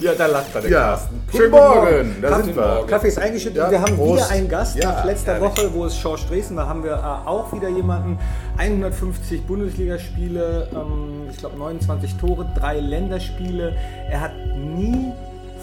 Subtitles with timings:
[0.00, 1.20] Ja, da lacht er, der Ja, Carsten.
[1.34, 2.84] schönen Morgen, da sind wir.
[2.86, 4.16] Kaffee ist eingeschüttet Ja, und wir haben Prost.
[4.24, 4.76] wieder einen Gast.
[4.76, 5.40] Ja, Nach letzter.
[5.40, 8.18] Woche, wo es Schorsch Dresden war, haben wir äh, auch wieder jemanden.
[8.58, 13.74] 150 Bundesligaspiele, ähm, ich glaube 29 Tore, drei Länderspiele.
[14.10, 15.12] Er hat nie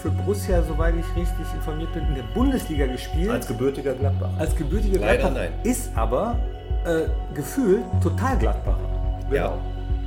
[0.02, 3.30] für Borussia, soweit ich richtig informiert bin, in der Bundesliga gespielt.
[3.30, 4.28] Als gebürtiger Gladbach.
[4.38, 5.34] Als gebürtiger Leider Gladbacher.
[5.50, 5.52] nein.
[5.62, 6.36] Ist aber
[6.84, 8.78] äh, gefühlt total Gladbacher.
[9.32, 9.54] Ja.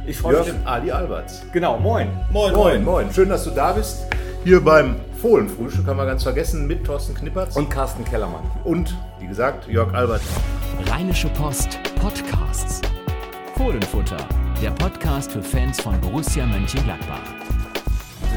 [0.08, 0.48] Ich freue mich.
[0.48, 1.44] Jörg Ali Alberts.
[1.52, 2.08] Genau, moin.
[2.32, 3.14] Moin, Moin, moin.
[3.14, 4.08] Schön, dass du da bist.
[4.44, 8.44] Hier beim Fohlenfrühstück haben wir ganz vergessen mit Thorsten Knippertz Und Carsten Kellermann.
[8.64, 10.22] und, wie gesagt, Jörg Albert.
[10.90, 12.82] Rheinische Post Podcasts.
[13.58, 14.18] Fohlenfutter,
[14.62, 17.20] der Podcast für Fans von Borussia Mönchengladbach.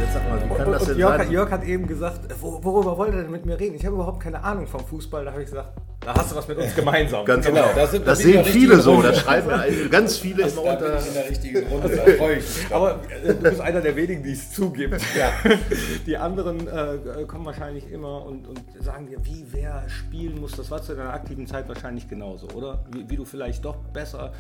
[0.00, 1.30] Jetzt sag mal, wie kann Und, das und denn Jörg, hat- sein?
[1.32, 3.74] Jörg hat eben gesagt, wo, worüber wollte er denn mit mir reden?
[3.77, 5.24] Ich habe überhaupt keine Ahnung vom Fußball.
[5.24, 7.24] Da habe ich gesagt, da hast du was mit uns gemeinsam.
[7.26, 7.74] Ganz Genau, genau.
[7.74, 9.02] da Das, sind- da sind sehen viele so.
[9.02, 9.50] Das schreiben
[9.90, 10.98] ganz viele immer Da bin unter.
[11.00, 12.74] ich in der richtigen Runde, da freue ich mich.
[12.74, 15.00] Aber äh, du bist einer der wenigen, die es zugibt.
[16.06, 20.52] Die anderen äh, kommen wahrscheinlich immer und, und sagen dir, wie wer spielen muss.
[20.52, 22.84] Das war zu deiner aktiven Zeit wahrscheinlich genauso, oder?
[22.93, 24.32] Wie, wie du vielleicht doch besser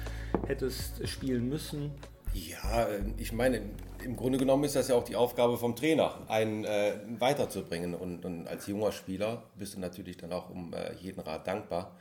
[0.46, 1.90] hättest spielen müssen.
[2.32, 3.60] Ja, äh, ich meine,
[4.04, 7.94] im Grunde genommen ist das ja auch die Aufgabe vom Trainer, einen äh, weiterzubringen.
[7.94, 11.96] Und, und als junger Spieler bist du natürlich dann auch um äh, jeden Rat dankbar.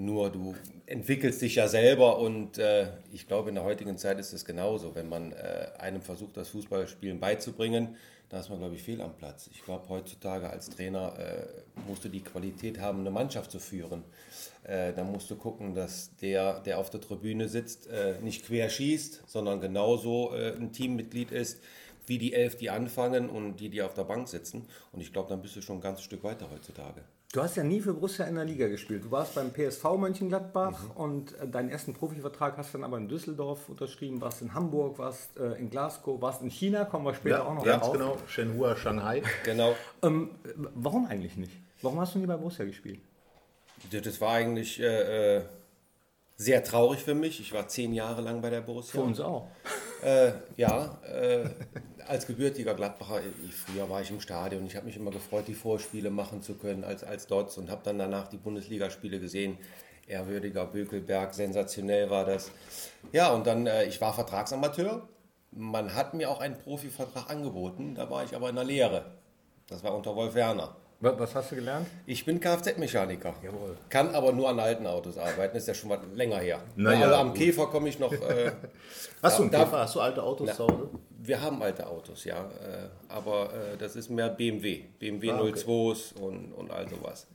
[0.00, 0.54] Nur du
[0.86, 4.94] entwickelst dich ja selber und äh, ich glaube, in der heutigen Zeit ist es genauso.
[4.94, 7.96] Wenn man äh, einem versucht, das Fußballspielen beizubringen,
[8.28, 9.50] da ist man, glaube ich, fehl am Platz.
[9.52, 11.46] Ich glaube, heutzutage als Trainer äh,
[11.88, 14.04] musst du die Qualität haben, eine Mannschaft zu führen.
[14.62, 18.70] Äh, dann musst du gucken, dass der, der auf der Tribüne sitzt, äh, nicht quer
[18.70, 21.58] schießt, sondern genauso äh, ein Teammitglied ist
[22.06, 24.64] wie die elf, die anfangen und die, die auf der Bank sitzen.
[24.92, 27.02] Und ich glaube, dann bist du schon ein ganzes Stück weiter heutzutage.
[27.30, 29.04] Du hast ja nie für Borussia in der Liga gespielt.
[29.04, 33.06] Du warst beim PSV Mönchengladbach und äh, deinen ersten Profivertrag hast du dann aber in
[33.06, 37.36] Düsseldorf unterschrieben, warst in Hamburg, warst äh, in Glasgow, warst in China, kommen wir später
[37.36, 37.92] Ja, auch noch ganz drauf.
[37.92, 38.18] genau.
[38.28, 39.22] Shenhua, Shanghai.
[39.44, 39.74] Genau.
[40.02, 40.30] Ähm,
[40.74, 41.52] warum eigentlich nicht?
[41.82, 43.00] Warum hast du nie bei Borussia gespielt?
[43.92, 45.42] Das war eigentlich äh, äh,
[46.38, 47.40] sehr traurig für mich.
[47.40, 49.00] Ich war zehn Jahre lang bei der Borussia.
[49.00, 49.48] Für uns auch.
[50.02, 51.48] Äh, ja, äh,
[52.06, 54.64] als gebürtiger Gladbacher, ich, früher war ich im Stadion.
[54.64, 57.82] Ich habe mich immer gefreut, die Vorspiele machen zu können als, als Dotz und habe
[57.84, 59.58] dann danach die Bundesligaspiele gesehen.
[60.06, 62.52] Ehrwürdiger Bökelberg, sensationell war das.
[63.12, 65.08] Ja, und dann, äh, ich war Vertragsamateur.
[65.50, 69.04] Man hat mir auch einen Profivertrag angeboten, da war ich aber in der Lehre.
[69.66, 70.76] Das war unter Wolf Werner.
[71.00, 71.86] Was, hast du gelernt?
[72.06, 73.32] Ich bin Kfz-Mechaniker.
[73.88, 76.60] Kann aber nur an alten Autos arbeiten, ist ja schon mal länger her.
[76.74, 77.36] Na ja, also am gut.
[77.38, 78.12] Käfer komme ich noch.
[78.12, 78.50] Äh,
[79.22, 79.78] Hast du einen Da- Käfer?
[79.78, 80.90] Hast du alte Autos zu Hause?
[81.20, 82.40] wir haben alte Autos, ja.
[82.46, 84.84] Äh, aber äh, das ist mehr BMW.
[84.98, 85.52] BMW Ah, okay.
[85.52, 87.28] 02s und, und all sowas.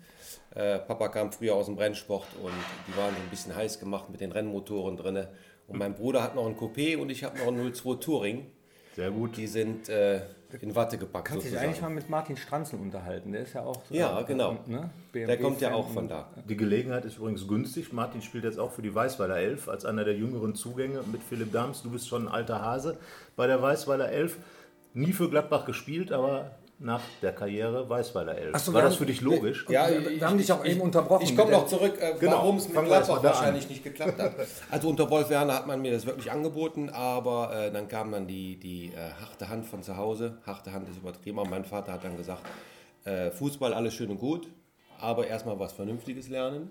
[0.55, 2.51] Äh, Papa kam früher aus dem Rennsport und
[2.87, 5.25] die waren ein bisschen heiß gemacht mit den Rennmotoren drin.
[5.67, 8.51] Und mein Bruder hat noch ein Coupé und ich habe noch einen 02 Touring.
[8.95, 9.37] Sehr gut.
[9.37, 10.21] Die sind äh,
[10.61, 11.27] in Watte gepackt.
[11.29, 11.69] Kannst dich sozusagen.
[11.69, 13.31] eigentlich mal mit Martin Stranzel unterhalten.
[13.31, 13.83] Der ist ja auch.
[13.85, 14.57] so- Ja, genau.
[14.67, 14.89] Ne?
[15.13, 16.29] Der kommt ja auch von da.
[16.47, 17.91] Die Gelegenheit ist übrigens günstig.
[17.93, 21.51] Martin spielt jetzt auch für die Weißweiler Elf als einer der jüngeren Zugänge mit Philipp
[21.51, 21.81] Dams.
[21.81, 22.97] Du bist schon ein alter Hase
[23.35, 24.37] bei der Weißweiler Elf.
[24.93, 26.51] Nie für Gladbach gespielt, aber
[26.83, 28.57] nach der Karriere Weißweiler Elf.
[28.59, 29.65] So, War das haben- für dich logisch?
[29.69, 32.57] Ja, Wir- wir haben dich auch eben unterbrochen Ich komme noch zurück, äh, Genau, warum
[32.57, 34.33] es mit Gladbach wahrscheinlich nicht geklappt hat.
[34.69, 38.27] Also unter Wolf Werner hat man mir das wirklich angeboten, aber äh, dann kam dann
[38.27, 40.37] die, die äh, harte Hand von zu Hause.
[40.45, 42.41] Harte Hand ist übertrieben, aber mein Vater hat dann gesagt,
[43.05, 44.47] äh, Fußball alles schön und gut,
[44.99, 46.69] aber erstmal was Vernünftiges lernen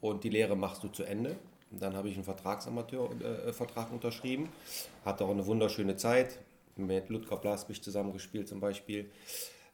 [0.00, 1.36] und die Lehre machst du zu Ende.
[1.72, 4.48] Und dann habe ich einen Vertragsamateur-Vertrag äh, Vertrag unterschrieben,
[5.04, 6.38] hatte auch eine wunderschöne Zeit
[6.86, 9.10] mit Ludger Blasbich zusammengespielt zum Beispiel.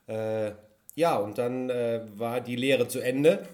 [0.07, 0.53] Äh,
[0.95, 3.47] ja, und dann äh, war die Lehre zu Ende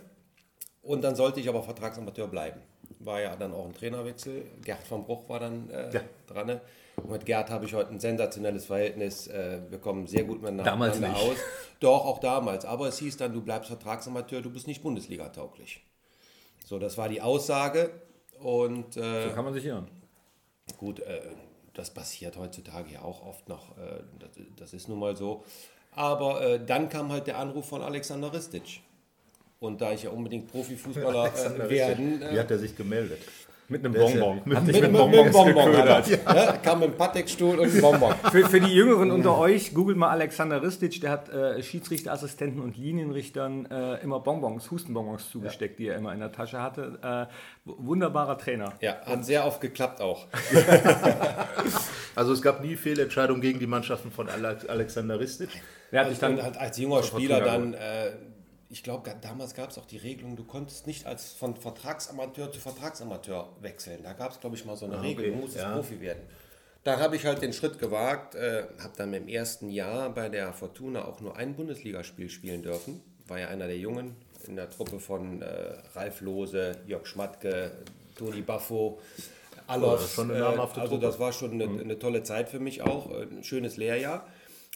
[0.82, 2.60] und dann sollte ich aber Vertragsamateur bleiben.
[2.98, 4.44] War ja dann auch ein Trainerwechsel.
[4.64, 6.00] Gerd von Bruch war dann äh, Ja.
[6.26, 6.46] dran.
[6.46, 6.60] ne?
[6.96, 9.26] Und mit Gerd habe ich heute ein sensationelles Verhältnis.
[9.26, 11.14] Äh, wir kommen sehr gut miteinander Damals nicht.
[11.14, 11.36] aus.
[11.80, 12.64] Doch, auch damals.
[12.64, 15.82] Aber es hieß dann, du bleibst Vertragsamateur, du bist nicht Bundesliga-tauglich.
[16.64, 17.90] So, das war die Aussage.
[18.38, 19.88] Und äh, So kann man sich irren.
[20.76, 21.20] Gut, äh,
[21.74, 23.76] das passiert heutzutage ja auch oft noch.
[23.78, 24.02] Äh,
[24.56, 25.44] das, ist nun mal so.
[25.92, 28.80] Aber äh, dann kam halt der Anruf von Alexander Ristic.
[29.60, 32.20] Und da ich ja unbedingt Profifußballer äh, werden.
[32.20, 33.20] Wie hat er sich gemeldet?
[33.72, 34.36] Mit einem ja- Bonbon.
[34.44, 36.06] mit- mit, mit mit, mit Bonbons einem Bonbon geködert.
[36.06, 36.36] hat er.
[36.36, 38.14] Ja, kam mit einem Patekstuhl und einem Bonbon.
[38.30, 42.76] Für, für die Jüngeren unter euch, googelt mal Alexander Ristic, der hat äh, Schiedsrichterassistenten und
[42.76, 46.98] Linienrichtern äh, immer Bonbons, Hustenbonbons zugesteckt, die er immer in der Tasche hatte.
[47.02, 47.32] Äh,
[47.64, 48.72] wunderbarer Trainer.
[48.80, 50.26] Ja, hat sehr oft geklappt auch.
[52.14, 55.48] Also es gab nie Fehlentscheidungen gegen die Mannschaften von Alex Alexander Ristic.
[55.90, 58.10] Der hat dich dann als junger Spieler dann, äh,
[58.72, 62.58] ich glaube, damals gab es auch die Regelung, du konntest nicht als von Vertragsamateur zu
[62.58, 64.02] Vertragsamateur wechseln.
[64.02, 65.74] Da gab es, glaube ich, mal so eine Ah, Regel, okay, du musstest ja.
[65.74, 66.22] Profi werden.
[66.82, 70.52] Dann habe ich halt den Schritt gewagt, äh, habe dann im ersten Jahr bei der
[70.54, 73.02] Fortuna auch nur ein Bundesligaspiel spielen dürfen.
[73.28, 74.16] War ja einer der Jungen
[74.48, 75.46] in der Truppe von äh,
[75.94, 77.72] Ralf Lose, Jörg Schmatke,
[78.16, 79.00] Toni Baffo,
[79.66, 80.00] Alof.
[80.00, 80.98] das schon eine äh, also Truppe.
[80.98, 84.26] das war schon eine, eine tolle Zeit für mich auch, äh, ein schönes Lehrjahr.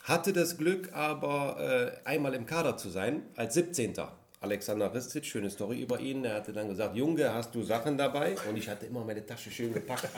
[0.07, 3.95] Hatte das Glück aber äh, einmal im Kader zu sein, als 17.
[4.41, 6.25] Alexander Ristic, schöne Story über ihn.
[6.25, 8.37] Er hatte dann gesagt, Junge, hast du Sachen dabei?
[8.49, 10.09] Und ich hatte immer meine Tasche schön gepackt.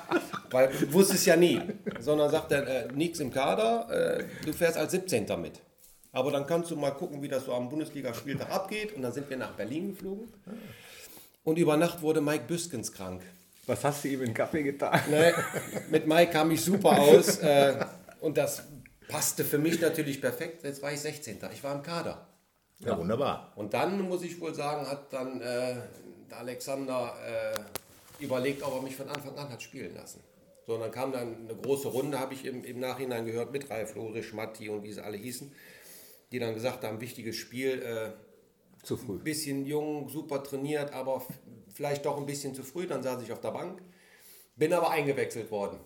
[0.50, 1.62] Weil ich wusste es ja nie.
[1.98, 5.24] Sondern sagt er, äh, nichts im Kader, äh, du fährst als 17.
[5.40, 5.62] mit.
[6.12, 8.94] Aber dann kannst du mal gucken, wie das so am Bundesligaspieltag abgeht.
[8.94, 10.28] Und dann sind wir nach Berlin geflogen.
[11.44, 13.22] Und über Nacht wurde Mike Büskens krank.
[13.64, 15.00] Was hast du ihm in den Kaffee getan?
[15.10, 15.32] Ne,
[15.90, 17.38] mit Mike kam ich super aus.
[17.38, 17.76] Äh,
[18.20, 18.64] und das
[19.08, 20.62] passte für mich natürlich perfekt.
[20.64, 21.38] Jetzt war ich 16.
[21.52, 22.26] Ich war im Kader.
[22.80, 23.52] Ja, wunderbar.
[23.56, 25.74] Und dann, muss ich wohl sagen, hat dann äh,
[26.30, 30.20] der Alexander äh, überlegt, ob er mich von Anfang an hat spielen lassen.
[30.66, 33.70] So, und dann kam dann eine große Runde, habe ich im, im Nachhinein gehört, mit
[33.70, 35.50] Ralf Lore, Schmatti und wie sie alle hießen,
[36.30, 39.18] die dann gesagt haben, wichtiges Spiel, äh, Zu früh.
[39.18, 41.26] bisschen jung, super trainiert, aber
[41.74, 42.86] vielleicht doch ein bisschen zu früh.
[42.86, 43.80] Dann saß ich auf der Bank,
[44.56, 45.80] bin aber eingewechselt worden.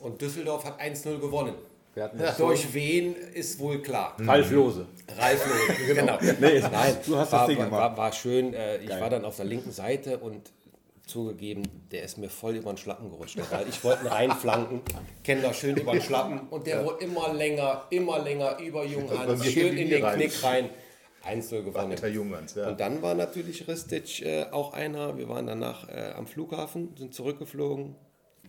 [0.00, 1.54] Und Düsseldorf hat 1-0 gewonnen.
[1.96, 4.16] Ja, das durch wen ist wohl klar.
[4.20, 4.86] Ralf Lose.
[5.18, 6.18] Ralf Lose, genau.
[6.40, 7.80] Nee, Nein, du hast das war, Ding war, gemacht.
[7.82, 8.54] war, war schön.
[8.54, 10.52] Äh, ich war dann auf der linken Seite und
[11.04, 13.38] zugegeben, der ist mir voll über den Schlappen gerutscht.
[13.50, 14.80] Weil ich wollte ihn reinflanken,
[15.24, 19.44] kenne da schön über den Schlappen und der wurde immer länger, immer länger über Junghans,
[19.44, 20.16] schön in den rein.
[20.16, 20.70] Knick rein.
[21.26, 21.98] 1-0 gewonnen.
[22.14, 22.68] Junghans, ja.
[22.68, 25.18] Und dann war natürlich Ristic äh, auch einer.
[25.18, 27.94] Wir waren danach äh, am Flughafen, sind zurückgeflogen.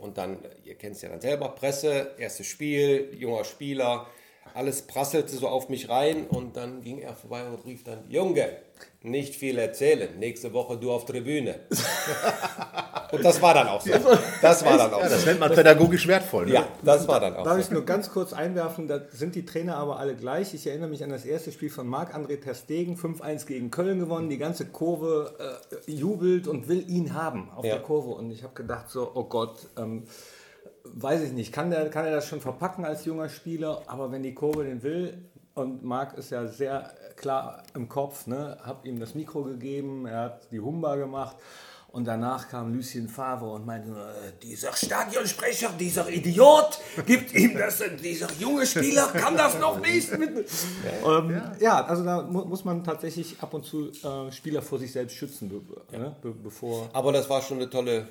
[0.01, 4.07] Und dann, ihr kennt es ja dann selber, Presse, erstes Spiel, junger Spieler.
[4.53, 8.49] Alles prasselte so auf mich rein und dann ging er vorbei und rief dann, Junge,
[9.01, 11.55] nicht viel erzählen, nächste Woche du auf Tribüne.
[13.13, 13.91] und das war dann auch so.
[14.41, 15.15] Das war dann auch Ja, so.
[15.15, 16.47] das nennt man pädagogisch wertvoll.
[16.47, 16.53] Ne?
[16.53, 17.59] Ja, das war dann auch Darf so.
[17.61, 20.53] ich nur ganz kurz einwerfen, da sind die Trainer aber alle gleich.
[20.53, 24.29] Ich erinnere mich an das erste Spiel von Marc-André Ter Stegen, 5-1 gegen Köln gewonnen.
[24.29, 25.33] Die ganze Kurve
[25.87, 27.75] äh, jubelt und will ihn haben auf Ja.
[27.75, 28.09] der Kurve.
[28.11, 30.03] Und ich habe gedacht so, oh Gott, ähm,
[30.83, 33.83] weiß ich nicht, kann, der, kann er das schon verpacken als junger Spieler?
[33.88, 35.18] Aber wenn die Kurve den will,
[35.54, 40.22] und Marc ist ja sehr klar im Kopf, ne, habe ihm das Mikro gegeben, er
[40.22, 41.38] hat die Humba gemacht.
[41.92, 47.83] Und danach kam Lucien Favre und meinte, äh, dieser Stadionsprecher, dieser Idiot, gibt ihm das,
[48.01, 50.18] dieser junge Spieler kann das noch nicht.
[50.18, 50.48] Mit.
[51.06, 51.83] Ähm, ja.
[51.83, 55.51] also da mu muss man tatsächlich ab und zu äh, Spieler vor sich selbst schützen,
[55.92, 56.89] ne, be bevor...
[56.94, 58.07] Aber das war schon eine tolle,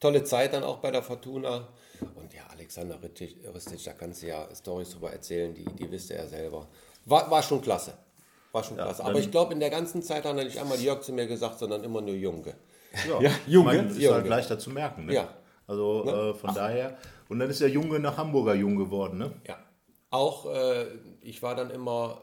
[0.00, 1.68] tolle Zeit dann auch bei der Fortuna.
[2.14, 6.10] Und ja, Alexander Ristic, Ristic da kannst du ja Storys drüber erzählen, die, die wisst
[6.10, 6.68] er ja selber.
[7.04, 7.94] War, war schon klasse.
[8.52, 9.04] War schon klasse.
[9.04, 11.58] Aber ich glaube, in der ganzen Zeit hat er nicht einmal Jörg zu mir gesagt,
[11.58, 12.54] sondern immer nur Junge.
[13.08, 13.72] Ja, Ja, Junge.
[13.72, 14.14] Ich meine, ist Junge.
[14.14, 15.06] halt leichter zu merken.
[15.06, 15.14] Ne?
[15.14, 15.34] Ja.
[15.66, 16.96] Also äh, von daher.
[17.28, 19.18] Und dann ist der Junge nach Hamburger Jung geworden.
[19.18, 19.32] Ne?
[19.46, 19.58] Ja.
[20.10, 20.86] Auch, äh,
[21.20, 22.22] ich war dann immer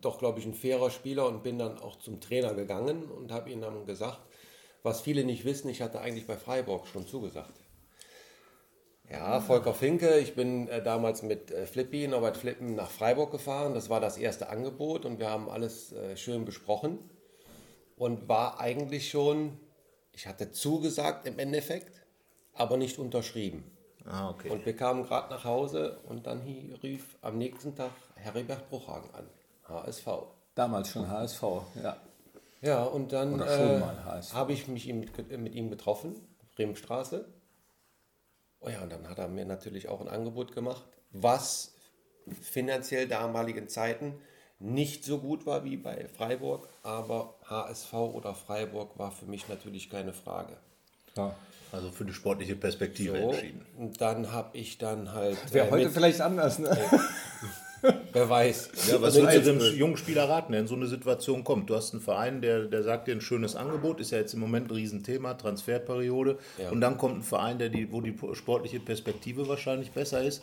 [0.00, 3.50] doch, glaube ich, ein fairer Spieler und bin dann auch zum Trainer gegangen und habe
[3.50, 4.20] ihm dann gesagt,
[4.84, 7.58] was viele nicht wissen, ich hatte eigentlich bei Freiburg schon zugesagt.
[9.10, 13.74] Ja, Volker Finke, ich bin äh, damals mit äh, Flippi, Norbert Flippen nach Freiburg gefahren.
[13.74, 16.98] Das war das erste Angebot und wir haben alles äh, schön besprochen
[17.96, 19.58] und war eigentlich schon,
[20.12, 22.02] ich hatte zugesagt im Endeffekt,
[22.52, 23.64] aber nicht unterschrieben.
[24.06, 24.50] Ah, okay.
[24.50, 26.42] Und wir kamen gerade nach Hause und dann
[26.82, 29.26] rief am nächsten Tag Heribert Bruchhagen an,
[29.66, 30.06] HSV.
[30.54, 31.42] Damals schon HSV,
[31.82, 31.96] ja.
[32.64, 33.82] Ja, und dann äh,
[34.32, 36.14] habe ich mich ihm mit, mit ihm getroffen,
[36.56, 37.26] Bremenstraße.
[38.60, 41.74] Oh ja, und dann hat er mir natürlich auch ein Angebot gemacht, was
[42.40, 44.14] finanziell damaligen Zeiten
[44.58, 49.90] nicht so gut war wie bei Freiburg, aber HSV oder Freiburg war für mich natürlich
[49.90, 50.56] keine Frage.
[51.16, 51.34] ja.
[51.72, 53.66] Also für die sportliche Perspektive So, entschieden.
[53.76, 55.36] und dann habe ich dann halt.
[55.52, 56.70] Wäre äh, heute mit- vielleicht anders, ne?
[58.12, 58.70] Wer weiß.
[58.88, 61.68] Ja, was würdest du dem jungen Spieler raten, der in so eine Situation kommt?
[61.68, 64.40] Du hast einen Verein, der, der sagt dir ein schönes Angebot, ist ja jetzt im
[64.40, 66.38] Moment ein Riesenthema, Transferperiode.
[66.58, 66.70] Ja.
[66.70, 70.42] Und dann kommt ein Verein, der die, wo die sportliche Perspektive wahrscheinlich besser ist.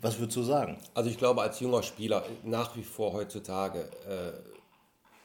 [0.00, 0.78] Was würdest du sagen?
[0.94, 4.32] Also ich glaube, als junger Spieler, nach wie vor heutzutage, äh,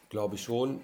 [0.09, 0.81] glaube ich schon,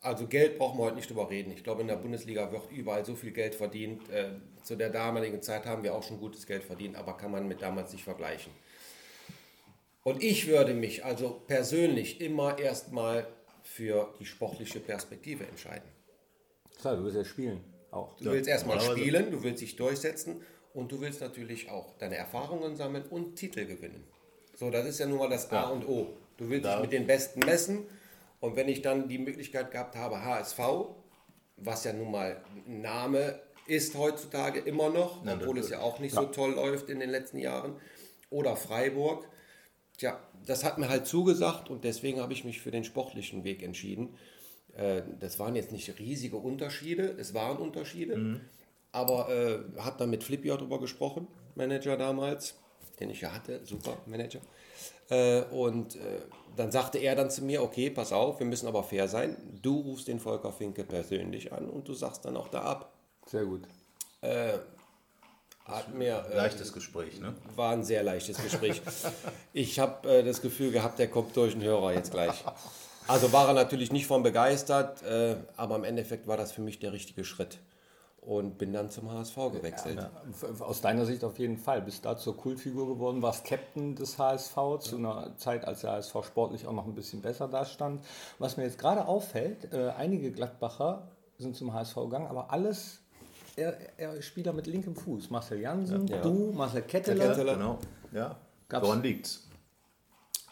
[0.00, 1.52] also Geld brauchen wir heute nicht drüber reden.
[1.52, 4.08] Ich glaube, in der Bundesliga wird überall so viel Geld verdient.
[4.08, 4.30] Äh,
[4.62, 7.60] zu der damaligen Zeit haben wir auch schon gutes Geld verdient, aber kann man mit
[7.60, 8.52] damals nicht vergleichen.
[10.06, 13.26] Und ich würde mich also persönlich immer erstmal
[13.64, 15.88] für die sportliche Perspektive entscheiden.
[16.78, 18.16] Klar, du willst ja spielen, auch.
[18.16, 20.42] Du willst erstmal spielen, du willst dich durchsetzen
[20.74, 24.04] und du willst natürlich auch deine Erfahrungen sammeln und Titel gewinnen.
[24.54, 26.16] So, das ist ja nun mal das A und O.
[26.36, 27.88] Du willst dich mit den Besten messen
[28.38, 30.60] und wenn ich dann die Möglichkeit gehabt habe, HSV,
[31.56, 36.14] was ja nun mal ein Name ist heutzutage immer noch, obwohl es ja auch nicht
[36.14, 37.80] so toll läuft in den letzten Jahren.
[38.30, 39.26] Oder Freiburg.
[39.98, 43.62] Tja, das hat mir halt zugesagt und deswegen habe ich mich für den sportlichen Weg
[43.62, 44.14] entschieden.
[44.76, 48.14] Äh, das waren jetzt nicht riesige Unterschiede, es waren Unterschiede,
[48.92, 52.56] aber äh, hat dann mit Flippy auch drüber gesprochen, Manager damals,
[53.00, 54.40] den ich ja hatte, super Manager.
[55.08, 56.20] Äh, und äh,
[56.56, 59.36] dann sagte er dann zu mir, okay, pass auf, wir müssen aber fair sein.
[59.62, 62.92] Du rufst den Volker Finke persönlich an und du sagst dann auch da ab.
[63.26, 63.62] Sehr gut.
[65.66, 67.34] Hat mir äh, Leichtes Gespräch, ne?
[67.56, 68.80] war ein sehr leichtes Gespräch.
[69.52, 72.44] ich habe äh, das Gefühl gehabt, der kommt durch den Hörer jetzt gleich.
[73.08, 76.78] Also war er natürlich nicht von begeistert, äh, aber im Endeffekt war das für mich
[76.78, 77.58] der richtige Schritt.
[78.20, 80.00] Und bin dann zum HSV gewechselt.
[80.32, 81.80] F- Aus deiner Sicht auf jeden Fall.
[81.82, 86.12] Bist da zur Kultfigur geworden, warst Captain des HSV zu einer Zeit, als der HSV
[86.26, 88.04] sportlich auch noch ein bisschen besser dastand.
[88.40, 91.06] Was mir jetzt gerade auffällt, äh, einige Gladbacher
[91.38, 92.98] sind zum HSV gegangen, aber alles
[93.56, 95.30] eher, eher Spieler mit linkem Fuß.
[95.30, 96.20] Marcel Jansen, Ja.
[96.20, 97.28] du, Marcel Ketteler.
[97.28, 97.54] Ketteler.
[97.54, 97.78] Genau.
[98.12, 98.36] Ja.
[98.68, 99.42] Gab's- Woran liegt's?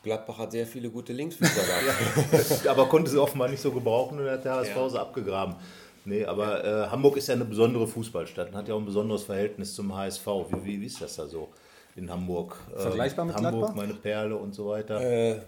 [0.02, 2.66] Gladbach hat sehr viele gute Linksfüßer gehabt.
[2.68, 4.88] aber konnte sie offenbar nicht so gebrauchen und hat der HSV Ja.
[4.90, 5.56] sie abgegraben.
[6.04, 9.22] Nee, aber äh, Hamburg ist ja eine besondere Fußballstadt und hat ja auch ein besonderes
[9.22, 10.26] Verhältnis zum HSV.
[10.26, 11.48] Wie, wie, wie ist das da so
[11.96, 12.58] in Hamburg?
[12.74, 13.74] Ähm, Vergleichbar mit Hamburg, Gladbach?
[13.74, 15.40] meine Perle und so weiter.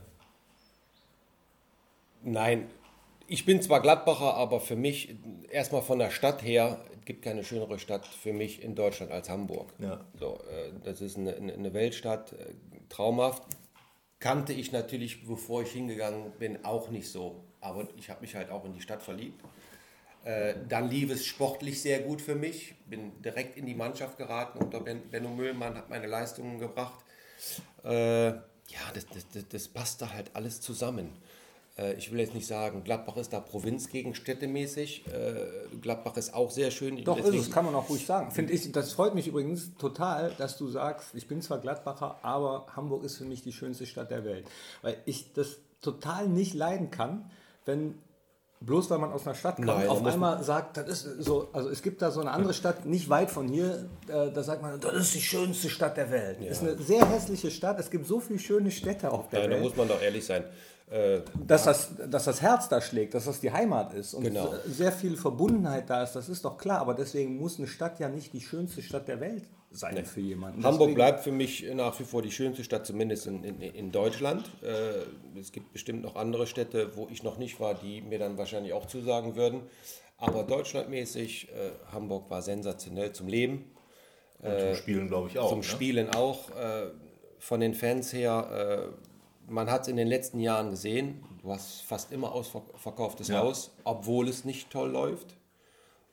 [2.22, 2.68] Nein,
[3.26, 5.14] ich bin zwar Gladbacher, aber für mich,
[5.50, 9.72] erstmal von der Stadt her, gibt keine schönere Stadt für mich in Deutschland als Hamburg.
[9.78, 10.04] Ja.
[10.18, 12.54] So, äh, das ist eine, eine Weltstadt, äh,
[12.90, 13.44] traumhaft.
[14.18, 17.44] Kannte ich natürlich, bevor ich hingegangen bin, auch nicht so.
[17.60, 19.42] Aber ich habe mich halt auch in die Stadt verliebt.
[20.24, 22.74] Äh, dann lief es sportlich sehr gut für mich.
[22.86, 27.04] Bin direkt in die Mannschaft geraten unter ben, Benno Müllmann, hat meine Leistungen gebracht.
[27.84, 31.12] Ja, das, das, das, das passt da halt alles zusammen.
[31.78, 35.04] Äh, ich will jetzt nicht sagen, Gladbach ist da Provinz gegen städtemäßig.
[35.06, 37.02] Äh, Gladbach ist auch sehr schön.
[37.04, 38.30] Doch, ist es, kann man auch ruhig sagen.
[38.30, 42.66] Finde ich, das freut mich übrigens total, dass du sagst, ich bin zwar Gladbacher, aber
[42.74, 44.46] Hamburg ist für mich die schönste Stadt der Welt.
[44.82, 47.30] Weil ich das total nicht leiden kann,
[47.64, 47.94] wenn
[48.60, 51.48] bloß weil man aus einer Stadt kommt, Nein, da auf einmal sagt, das ist so,
[51.52, 54.62] also es gibt da so eine andere Stadt, nicht weit von hier, äh, da sagt
[54.62, 56.40] man, das ist die schönste Stadt der Welt.
[56.40, 59.52] Ist eine sehr hässliche Stadt, es gibt so viele schöne Städte auf der Ja, da
[59.52, 59.62] Welt.
[59.62, 60.44] muss man doch ehrlich sein.
[60.88, 64.54] Äh, dass das, dass das Herz da schlägt, dass das die Heimat ist und Genau.
[64.66, 66.78] sehr viel Verbundenheit da ist, das ist doch klar.
[66.80, 70.62] Aber deswegen muss eine Stadt ja nicht die schönste Stadt der Welt sein für jemanden.
[70.62, 73.90] Hamburg Deswegen- bleibt für mich nach wie vor die schönste Stadt, zumindest in, in, in
[73.90, 74.48] Deutschland.
[74.62, 78.38] Äh, es gibt bestimmt noch andere Städte, wo ich noch nicht war, die mir dann
[78.38, 79.62] wahrscheinlich auch zusagen würden.
[80.18, 83.72] Aber deutschlandmäßig, äh, Hamburg war sensationell zum Leben.
[84.38, 85.48] und zum Spielen, glaube ich, auch.
[85.48, 85.64] Zum ne?
[85.64, 86.50] Spielen auch.
[86.50, 86.90] Äh,
[87.38, 89.05] von den Fans her, äh,
[89.48, 93.40] man hat es in den letzten Jahren gesehen, du hast fast immer ausverkauftes Ja.
[93.40, 95.36] Haus, obwohl es nicht toll läuft.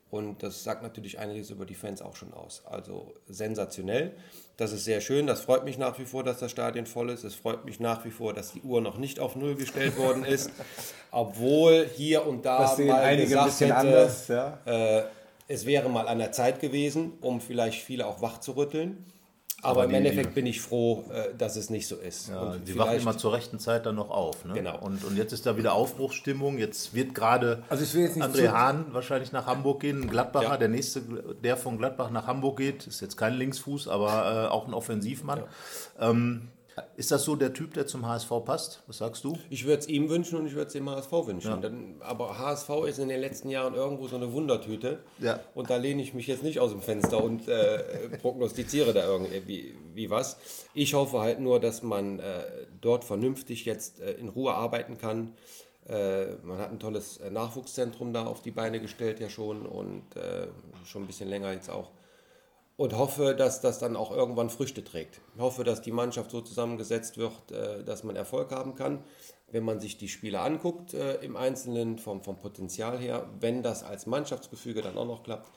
[0.09, 2.61] Und das sagt natürlich einiges über die Fans auch schon aus.
[2.65, 4.11] Also sensationell.
[4.57, 5.25] Das ist sehr schön.
[5.25, 7.23] Das freut mich nach wie vor, dass das Stadion voll ist.
[7.23, 10.23] Es freut mich nach wie vor, dass die Uhr noch nicht auf Null gestellt worden
[10.23, 10.51] ist.
[11.11, 14.27] Obwohl hier und da das sehen mal einige ein gesagt bisschen hätte, anders.
[14.27, 14.59] Ja.
[14.65, 15.03] äh,
[15.47, 19.03] es wäre mal an der Zeit gewesen, um vielleicht viele auch wach zu rütteln.
[19.63, 22.29] Aber, Aber im die- Endeffekt bin ich froh, äh, dass es nicht so ist.
[22.29, 24.43] Ja, Und die wachen immer zur rechten Zeit dann noch auf.
[24.45, 24.53] Ne?
[24.53, 24.77] Genau.
[24.79, 26.57] Und, und jetzt ist da wieder Aufbruchsstimmung.
[26.57, 30.03] Jetzt wird gerade Also André Hahn wahrscheinlich nach Hamburg gehen.
[30.03, 30.57] Ein Gladbacher, Ja.
[30.57, 31.01] der nächste,
[31.43, 35.43] der von Gladbach nach Hamburg geht, ist jetzt kein Linksfuß, aber äh, auch ein Offensivmann.
[35.99, 36.49] Ähm,
[36.95, 38.83] ist das so der Typ, der zum HSV passt?
[38.87, 39.37] Was sagst du?
[39.49, 41.61] Ich würde es ihm wünschen und ich würde es dem HSV wünschen.
[41.61, 44.99] Dann, aber HSV ist in den letzten Jahren irgendwo so eine Wundertüte.
[45.19, 45.39] Ja.
[45.53, 49.75] Und da lehne ich mich jetzt nicht aus dem Fenster und äh, prognostiziere da irgendwie
[49.93, 50.37] wie was.
[50.73, 52.43] Ich hoffe halt nur, dass man äh,
[52.81, 55.33] dort vernünftig jetzt äh, in Ruhe arbeiten kann.
[55.87, 60.15] Äh, man hat ein tolles äh, Nachwuchszentrum da auf die Beine gestellt ja schon und
[60.15, 60.47] äh,
[60.85, 61.91] schon ein bisschen länger jetzt auch.
[62.75, 65.21] Und hoffe, dass das dann auch irgendwann Früchte trägt.
[65.35, 69.03] Ich hoffe, dass die Mannschaft so zusammengesetzt wird, äh, dass man Erfolg haben kann.
[69.51, 73.83] Wenn man sich die Spiele anguckt äh, im Einzelnen, vom, vom Potenzial her, wenn das
[73.83, 75.51] als Mannschaftsgefüge dann auch noch klappt,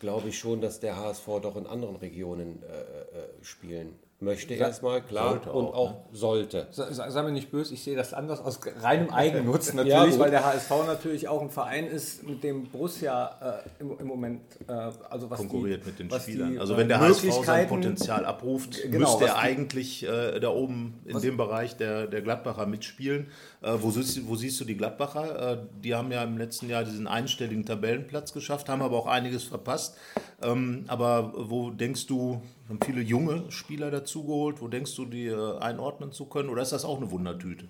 [0.00, 5.30] glaube ich schon, dass der HSV doch in anderen Regionen äh, spielen möchte erstmal, klar,
[5.30, 6.66] sollte und auch, auch sollte.
[6.70, 10.18] Sei sei mir nicht böse, ich sehe das anders aus reinem Eigennutz natürlich, gut.
[10.18, 14.42] weil der HSV natürlich auch ein Verein ist, mit dem Borussia äh, im, im Moment
[14.68, 14.72] äh,
[15.08, 16.52] also was konkurriert die, mit den Spielern.
[16.52, 20.06] Die, also äh, wenn der HSV sein Möglichkeiten- Potenzial abruft, Genau, müsste er die- eigentlich
[20.06, 23.28] äh, da oben in dem Bereich der, der Gladbacher mitspielen.
[23.62, 25.52] Äh, wo, siehst, wo siehst du die Gladbacher?
[25.52, 29.44] Äh, die haben ja im letzten Jahr diesen einstelligen Tabellenplatz geschafft, haben aber auch einiges
[29.44, 29.96] verpasst.
[30.42, 35.58] Ähm, aber wo denkst du, haben viele junge Spieler dazugeholt, wo denkst du, die äh,
[35.58, 36.48] einordnen zu können?
[36.48, 37.66] Oder ist das auch eine Wundertüte?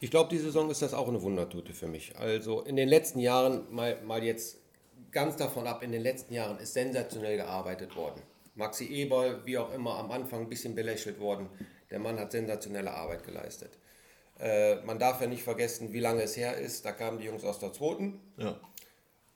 [0.00, 2.16] Ich glaube, die Saison ist das auch eine Wundertute für mich.
[2.16, 4.58] Also in den letzten Jahren, mal, mal jetzt
[5.10, 8.22] ganz davon ab, in den letzten Jahren ist sensationell gearbeitet worden.
[8.54, 11.48] Maxi Eber, wie auch immer, am Anfang ein bisschen belächelt worden.
[11.90, 13.70] Der Mann hat sensationelle Arbeit geleistet.
[14.38, 16.84] Äh, man darf ja nicht vergessen, wie lange es her ist.
[16.84, 18.20] Da kamen die Jungs aus der zweiten.
[18.36, 18.58] Ja.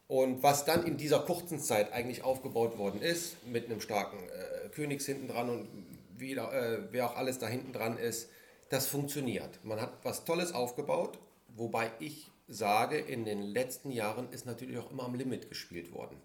[0.06, 4.68] Und was dann in dieser kurzen Zeit eigentlich aufgebaut worden ist, mit einem starken äh,
[4.68, 5.68] Königs hinten dran und
[6.16, 8.28] wie, äh, wer auch alles da hinten dran ist,
[8.68, 9.58] das funktioniert.
[9.64, 11.18] Man hat was Tolles aufgebaut,
[11.56, 16.16] wobei ich sage, in den letzten Jahren ist natürlich auch immer am Limit gespielt worden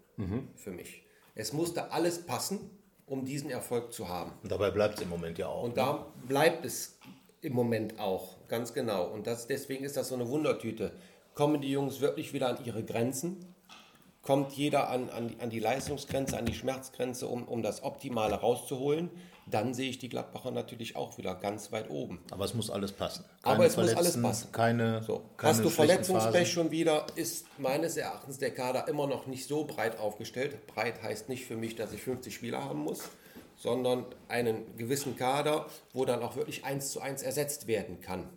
[0.56, 1.02] für mich.
[1.34, 2.70] Es musste alles passen,
[3.06, 4.32] um diesen Erfolg zu haben.
[4.42, 5.62] Und dabei bleibt es im Moment ja auch.
[5.62, 5.76] Und ne?
[5.76, 6.98] da bleibt es
[7.40, 9.04] im Moment auch, ganz genau.
[9.06, 10.92] Und das, deswegen ist das so eine Wundertüte.
[11.34, 13.36] Kommen die Jungs wirklich wieder an ihre Grenzen?
[14.22, 18.34] Kommt jeder an, an, die- an die Leistungsgrenze, an die Schmerzgrenze, um, um das Optimale
[18.34, 19.10] rauszuholen?
[19.46, 22.18] Dann sehe ich die Gladbacher natürlich auch wieder ganz weit oben.
[22.30, 23.24] Aber es muss alles passen.
[23.42, 24.52] Aber es muss alles passen.
[24.52, 25.22] Keine, So.
[25.38, 29.64] keine Hast du Verletzungspech schon wieder, ist meines Erachtens der Kader immer noch nicht so
[29.64, 30.66] breit aufgestellt.
[30.66, 33.04] Breit heißt nicht für mich, dass ich 50 Spieler haben muss,
[33.58, 38.28] sondern einen gewissen Kader, wo dann auch wirklich eins zu eins ersetzt werden kann.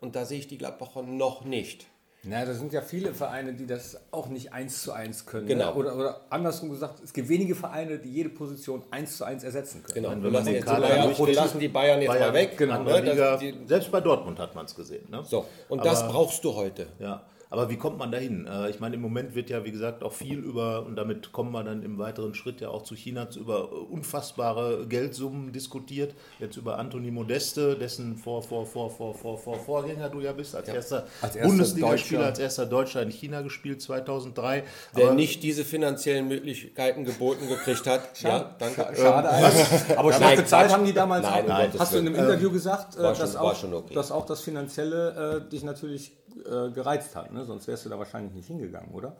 [0.00, 1.86] Und da sehe ich die Gladbacher noch nicht.
[2.24, 5.48] Na, da sind ja viele Vereine, die das auch nicht eins zu eins können.
[5.48, 5.70] Genau.
[5.70, 5.74] Ne?
[5.74, 9.82] Oder, oder andersrum gesagt, es gibt wenige Vereine, die jede Position eins zu eins ersetzen
[9.82, 9.94] können.
[9.94, 10.10] Genau.
[10.10, 12.56] Wenn wir, man lassen den jetzt Bayern, wir lassen die Bayern jetzt Bayern, mal weg.
[12.56, 15.04] genau, ne, das- die, selbst bei Dortmund hat man es gesehen.
[15.10, 15.24] Ne?
[15.24, 15.46] so.
[15.68, 16.86] Und das brauchst du heute.
[17.00, 18.46] Ja, aber wie kommt man dahin?
[18.46, 21.52] Äh, Ich meine, im Moment wird ja, wie gesagt, auch viel über, und damit kommen
[21.52, 26.14] wir dann im weiteren Schritt ja auch zu China, zu- über äh, unfassbare Geldsummen diskutiert.
[26.38, 30.54] Jetzt über Anthony Modeste, dessen Vor, Vor, Vor, Vor, Vor, Vor, Vorgänger du ja bist,
[30.56, 32.26] als erster, Als erster Bundesligaspieler, Deutscher.
[32.30, 34.64] als erster Deutscher in China gespielt, 2003.
[34.96, 38.02] Der Aber- nicht diese finanziellen Möglichkeiten geboten gekriegt hat.
[38.22, 38.86] Ja, danke.
[38.96, 39.98] Schade eigentlich.
[39.98, 40.76] Aber schlecht Nein, bezahlt Quatsch.
[40.78, 41.60] haben die damals Nein, auch.
[41.62, 42.16] Gottes Hast du in einem.
[42.16, 43.94] Interview gesagt, äh, schon- dass, war auch, schon okay.
[43.94, 46.12] dass auch das Finanzielle äh, dich natürlich
[46.46, 47.32] äh, gereizt hat.
[47.32, 47.44] Ne?
[47.44, 49.16] Sonst wärst du da wahrscheinlich nicht hingegangen, oder?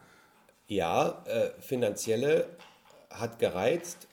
[0.67, 2.47] Ja, äh, finanzielle
[3.11, 4.09] hat gereizt.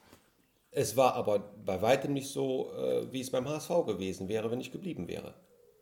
[0.71, 4.61] Es war aber bei weitem nicht so, äh, wie es beim HSV gewesen wäre, wenn
[4.61, 5.33] ich geblieben wäre.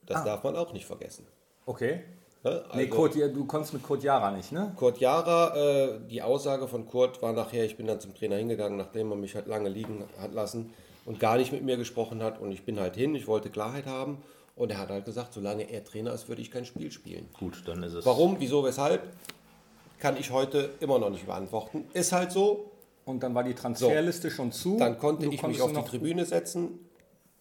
[0.05, 1.27] Das darf man auch nicht vergessen.
[1.65, 2.03] Okay.
[2.43, 2.63] Ne?
[2.73, 4.71] Nee, Also, Kurt, ja, du konntest mit Kurt Jara nicht, ne?
[4.77, 8.77] Kurt Jara, äh, die Aussage von Kurt war nachher, ich bin dann zum Trainer hingegangen,
[8.77, 10.73] nachdem er mich halt lange liegen hat lassen
[11.05, 12.39] und gar nicht mit mir gesprochen hat.
[12.39, 14.23] Und ich bin halt hin, ich wollte Klarheit haben.
[14.57, 17.29] Und er hat halt gesagt, solange er Trainer ist, würde ich kein Spiel spielen.
[17.39, 18.05] Gut, dann ist es.
[18.05, 19.03] Warum, wieso, weshalb,
[19.99, 21.85] kann ich heute immer noch nicht beantworten.
[21.93, 22.71] Ist halt so,
[23.05, 24.77] Und dann war die Transferliste schon zu.
[24.77, 26.79] Dann konnte ich mich auf die Tribüne setzen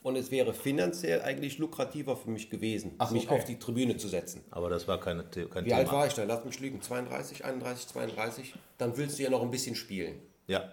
[0.02, 3.34] und es wäre finanziell eigentlich lukrativer für mich gewesen, Ach, mich okay.
[3.34, 4.44] auf die Tribüne zu setzen.
[4.52, 5.78] Aber das war keine, kein Wie Thema.
[5.78, 6.22] alt war ich da?
[6.22, 6.80] Lass mich lügen.
[6.80, 8.54] 32, 31, 32?
[8.78, 10.20] Dann willst du ja noch ein bisschen spielen.
[10.46, 10.70] Ja.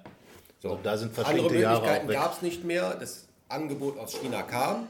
[0.61, 0.73] So.
[0.73, 2.95] Und da sind Andere Jahre auch Möglichkeiten gab es nicht mehr.
[2.95, 4.87] Das Angebot aus China kam,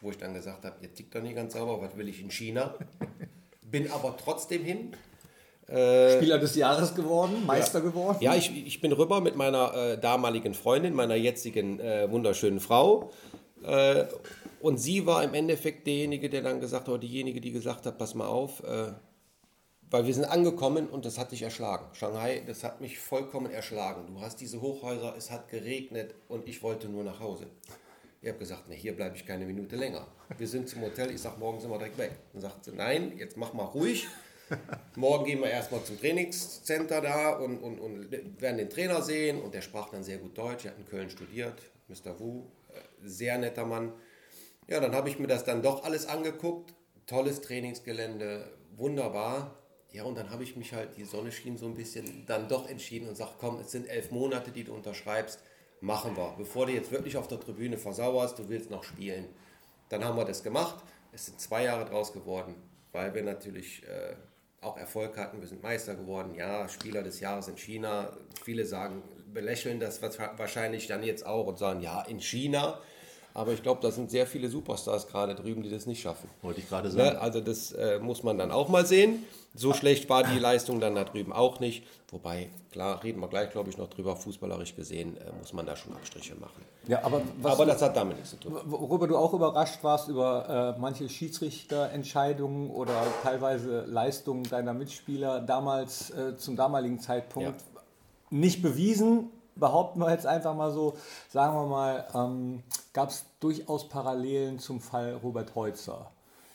[0.00, 2.30] wo ich dann gesagt habe, ihr tickt doch nicht ganz sauber, was will ich in
[2.30, 2.74] China?
[3.62, 4.96] Bin aber trotzdem hin.
[5.66, 8.18] Spieler des Jahres geworden, Meister geworden.
[8.20, 13.12] Ja, ich, ich bin rüber mit meiner äh, damaligen Freundin, meiner jetzigen äh, wunderschönen Frau.
[13.62, 14.06] Äh,
[14.60, 17.98] und sie war im Endeffekt derjenige, der dann gesagt hat, oder diejenige, die gesagt hat,
[17.98, 18.92] pass mal auf, äh,
[19.90, 21.86] weil wir sind angekommen und das hat dich erschlagen.
[21.94, 24.06] Shanghai, das hat mich vollkommen erschlagen.
[24.06, 27.46] Du hast diese Hochhäuser, es hat geregnet und ich wollte nur nach Hause.
[28.22, 30.06] Ich habe gesagt, ne, hier bleibe ich keine Minute länger.
[30.36, 32.12] Wir sind zum Hotel, ich sage, morgen sind wir direkt weg.
[32.32, 34.08] Dann sagt sie, nein, jetzt mach mal ruhig.
[34.96, 39.40] Morgen gehen wir erstmal zum Trainingscenter da und, und, und werden den Trainer sehen.
[39.40, 40.66] Und der sprach dann sehr gut Deutsch.
[40.66, 42.18] Er hat in Köln studiert, Mr.
[42.18, 43.94] Wu, äh, sehr netter Mann.
[44.68, 46.74] Ja, dann habe ich mir das dann doch alles angeguckt.
[47.06, 49.56] Tolles Trainingsgelände, wunderbar.
[49.92, 52.68] Ja, und dann habe ich mich halt, die Sonne schien so ein bisschen, dann doch
[52.68, 55.40] entschieden und sage, komm, es sind elf Monate, die du unterschreibst,
[55.80, 56.34] machen wir.
[56.36, 59.26] Bevor du jetzt wirklich auf der Tribüne versauerst, du willst noch spielen.
[59.88, 60.84] Dann haben wir das gemacht.
[61.12, 62.54] Es sind zwei Jahre draus geworden,
[62.92, 64.14] weil wir natürlich äh,
[64.60, 65.40] auch Erfolg hatten.
[65.40, 66.34] Wir sind Meister geworden.
[66.34, 68.12] Ja, Spieler des Jahres in China.
[68.44, 72.80] Viele sagen, belächeln das wahrscheinlich dann jetzt auch und sagen, ja, in China.
[73.34, 76.28] Aber ich glaube, da sind sehr viele Superstars gerade drüben, die das nicht schaffen.
[76.42, 77.16] Wollte ich gerade sagen.
[77.16, 77.20] Ne?
[77.20, 79.24] Also das äh, muss man dann auch mal sehen.
[79.54, 81.84] So schlecht war die Leistung dann da drüben auch nicht.
[82.10, 84.16] Wobei, klar, reden wir gleich, glaube ich, noch drüber.
[84.16, 86.64] Fußballerisch gesehen äh, muss man da schon Abstriche machen.
[86.86, 88.56] Ja, aber was Aber das hat damit nichts zu tun.
[88.64, 96.10] Worüber du auch überrascht warst, über äh, manche Schiedsrichterentscheidungen oder teilweise Leistungen deiner Mitspieler damals
[96.10, 97.64] äh, zum damaligen Zeitpunkt
[98.30, 100.96] nicht bewiesen, behaupten wir jetzt einfach mal so,
[101.28, 106.10] sagen wir mal, ähm, gab es durchaus Parallelen zum Fall Robert Heutzer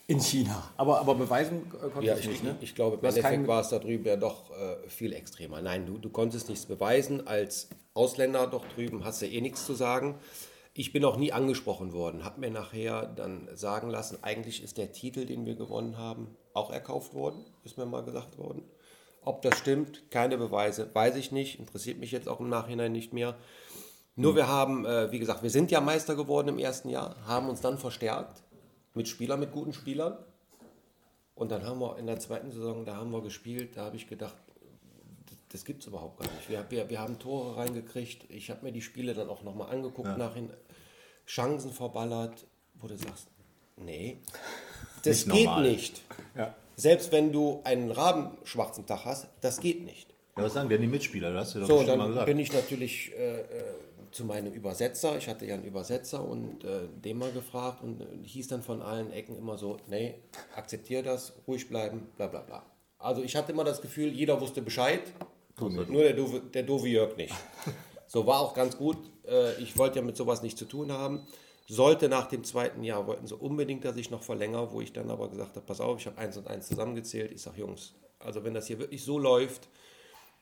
[0.08, 0.70] in China.
[0.76, 2.56] Aber, aber beweisen äh, konntest Ja, ich, nicht, ne?
[2.60, 5.60] ich glaube, im Endeffekt war es da drüben ja doch äh, viel extremer.
[5.60, 7.26] Nein, du, du konntest nichts beweisen.
[7.26, 10.16] Als Ausländer doch drüben hast du eh nichts zu sagen.
[10.74, 14.92] Ich bin auch nie angesprochen worden, habe mir nachher dann sagen lassen, eigentlich ist der
[14.92, 18.62] Titel, den wir gewonnen haben, auch erkauft worden, ist mir mal gesagt worden.
[19.26, 23.12] Ob das stimmt, keine Beweise, weiß ich nicht, interessiert mich jetzt auch im Nachhinein nicht
[23.12, 23.34] mehr.
[24.14, 27.48] Nur wir haben, äh, wie gesagt, wir sind ja Meister geworden im ersten Jahr, haben
[27.48, 28.44] uns dann verstärkt
[28.94, 30.16] mit Spielern, mit guten Spielern.
[31.34, 34.08] Und dann haben wir in der zweiten Saison, da haben wir gespielt, da habe ich
[34.08, 34.36] gedacht,
[35.48, 36.48] das gibt es überhaupt gar nicht.
[36.48, 38.30] Wir, wir, wir haben Tore reingekriegt.
[38.30, 40.16] Ich habe mir die Spiele dann auch nochmal angeguckt, ja.
[40.16, 40.50] nachhin
[41.26, 43.26] Chancen verballert, wo du sagst,
[43.74, 44.18] nee,
[45.06, 45.62] das nicht geht normal.
[45.70, 46.02] nicht.
[46.36, 46.54] Ja.
[46.76, 50.10] Selbst wenn du einen rabenschwarzen Tag hast, das geht nicht.
[50.36, 51.32] Ja, was sagen denn die Mitspieler?
[51.32, 52.26] Das hast du doch so, schon mal gesagt.
[52.26, 53.44] bin ich natürlich äh, äh,
[54.10, 55.16] zu meinem Übersetzer.
[55.16, 58.82] Ich hatte ja einen Übersetzer und äh, den mal gefragt und äh, hieß dann von
[58.82, 60.16] allen Ecken immer so, nee,
[60.54, 62.62] akzeptiere das, ruhig bleiben, bla bla bla.
[62.98, 65.00] Also ich hatte immer das Gefühl, jeder wusste Bescheid,
[65.58, 67.34] nur der doofe, der doofe Jörg nicht.
[68.08, 68.98] So war auch ganz gut.
[69.26, 71.26] Äh, ich wollte ja mit sowas nichts zu tun haben.
[71.68, 75.10] Sollte nach dem zweiten Jahr, wollten sie unbedingt, dass ich noch verlängere, wo ich dann
[75.10, 77.32] aber gesagt habe, pass auf, ich habe eins und eins zusammengezählt.
[77.32, 79.68] Ich sage, Jungs, also wenn das hier wirklich so läuft,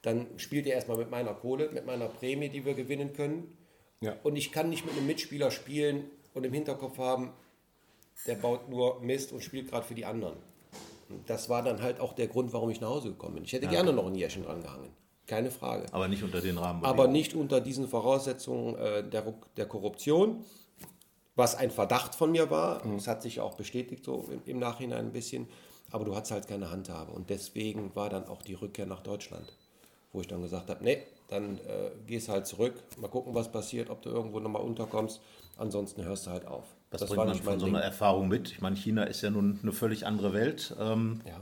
[0.02, 3.56] dann spielt ihr erstmal mit meiner Kohle, mit meiner Prämie, die wir gewinnen können.
[4.02, 4.16] Ja.
[4.22, 7.32] Und ich kann nicht mit einem Mitspieler spielen und im Hinterkopf haben,
[8.26, 10.36] der baut nur Mist und spielt gerade für die anderen.
[11.08, 13.44] Und das war dann halt auch der Grund, warum ich nach Hause gekommen bin.
[13.44, 13.70] Ich hätte ja.
[13.70, 14.90] gerne noch ein Jährchen dran gehangen.
[15.26, 15.86] Keine Frage.
[15.92, 16.84] Aber nicht unter den Rahmen.
[16.84, 20.44] Aber nicht unter diesen Voraussetzungen äh, der, der Korruption
[21.36, 22.84] was ein Verdacht von mir war.
[22.86, 22.96] Mhm.
[22.96, 25.48] Es hat sich auch bestätigt so im, im, Nachhinein ein bisschen.
[25.90, 27.12] Aber du hattest halt keine Handhabe.
[27.12, 29.52] Und deswegen war dann auch die Rückkehr nach Deutschland,
[30.12, 33.90] wo ich dann gesagt habe, nee, dann äh, gehst halt zurück, mal gucken, was passiert,
[33.90, 35.20] ob du irgendwo nochmal unterkommst.
[35.56, 36.64] Ansonsten hörst du halt auf.
[36.90, 37.84] Was das bringt man von so einer Ding.
[37.84, 38.52] Erfahrung mit?
[38.52, 40.74] Ich meine, China ist ja nun eine völlig andere Welt.
[40.80, 41.40] Ähm, ja.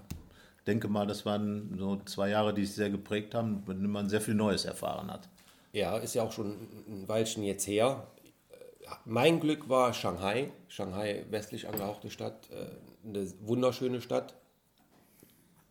[0.67, 4.21] denke mal, das waren so zwei Jahre, die sich sehr geprägt haben, wenn man sehr
[4.21, 5.29] viel Neues erfahren hat.
[5.73, 6.53] Ja, ist ja auch schon
[6.87, 8.07] ein Weilchen jetzt her
[9.05, 10.51] mein Glück war Shanghai.
[10.69, 14.35] Shanghai, westlich angehauchte Stadt, äh, eine wunderschöne Stadt.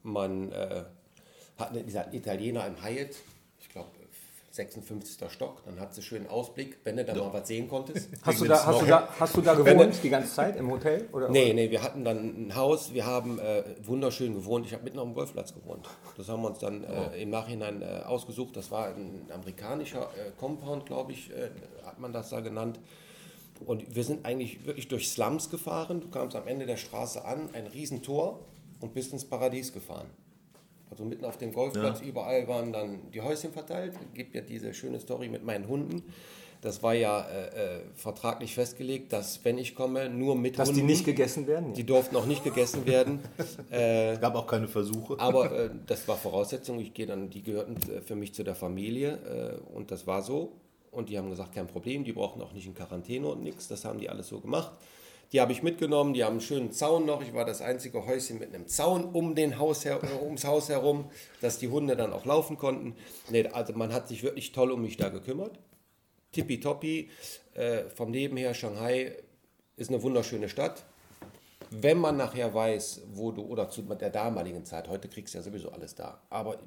[0.04, 0.84] Man äh,
[1.58, 3.16] hat dieser Italiener im Hyatt,
[4.54, 5.32] 56.
[5.32, 8.10] Stock, dann hat sie schönen Ausblick, wenn du da mal was sehen konntest.
[8.22, 11.08] Hast du, da, hast, du da, hast du da gewohnt die ganze Zeit im Hotel?
[11.14, 11.30] Oder?
[11.30, 14.66] Nee, nee, wir hatten dann ein Haus, wir haben äh, wunderschön gewohnt.
[14.66, 15.88] Ich habe mitten auf dem Golfplatz gewohnt.
[16.18, 17.16] Das haben wir uns dann äh, oh.
[17.16, 18.58] im Nachhinein äh, ausgesucht.
[18.58, 21.50] Das war ein amerikanischer äh, Compound, glaube ich, äh,
[21.86, 22.80] hat man das da genannt.
[23.66, 26.02] Und wir sind eigentlich wirklich durch Slums gefahren.
[26.02, 28.40] Du kamst am Ende der Straße an, ein Riesentor
[28.82, 30.10] und bist ins Paradies gefahren.
[30.92, 32.08] Also mitten auf dem Golfplatz, ja.
[32.08, 33.94] überall waren dann die Häuschen verteilt.
[33.94, 36.04] Es gibt ja diese schöne Story mit meinen Hunden.
[36.60, 40.82] Das war ja äh, äh, vertraglich festgelegt, dass wenn ich komme, nur mit dass Hunden.
[40.82, 41.74] Dass die nicht gegessen werden?
[41.74, 43.20] Die durften auch nicht gegessen werden.
[43.72, 45.18] äh, es gab auch keine Versuche.
[45.18, 46.80] Aber äh, das war Voraussetzung.
[46.80, 50.22] Ich gehe dann, die gehörten äh, für mich zu der Familie äh, und das war
[50.22, 50.52] so.
[50.92, 53.70] Und die haben gesagt, kein Problem, die brauchen auch nicht in Quarantäne und nichts.
[53.70, 54.72] Das haben die alles so gemacht.
[55.32, 57.22] Die habe ich mitgenommen, die haben einen schönen Zaun noch.
[57.22, 60.68] Ich war das einzige Häuschen mit einem Zaun um den Haus her, äh, ums Haus
[60.68, 62.96] herum, dass die Hunde dann auch laufen konnten.
[63.30, 65.58] Nee, also man hat sich wirklich toll um mich da gekümmert.
[66.34, 67.10] Tippitoppi,
[67.54, 69.16] äh, vom Leben her, Shanghai
[69.78, 70.84] ist eine wunderschöne Stadt.
[71.70, 75.44] Wenn man nachher weiß, wo du, oder zu der damaligen Zeit, heute kriegst du ja
[75.44, 76.58] sowieso alles da, aber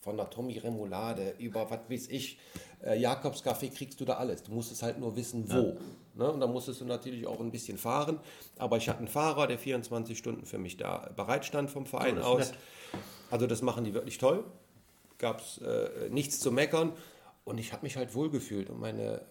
[0.00, 2.38] von der Tommy Remoulade über, was weiß ich,
[2.84, 4.42] äh, Jakobskaffee kriegst du da alles.
[4.42, 5.54] Du musst es halt nur wissen, wo.
[5.54, 5.76] Ja.
[6.14, 6.30] Ne?
[6.30, 8.20] Und dann musstest du natürlich auch ein bisschen fahren.
[8.58, 12.22] Aber ich hatte einen Fahrer, der 24 Stunden für mich da bereitstand vom Verein oh,
[12.22, 12.50] aus.
[12.50, 12.58] Nett.
[13.30, 14.44] Also das machen die wirklich toll.
[15.18, 16.92] Gab es äh, nichts zu meckern.
[17.44, 18.70] Und ich habe mich halt wohlgefühlt.
[18.70, 19.22] Und meine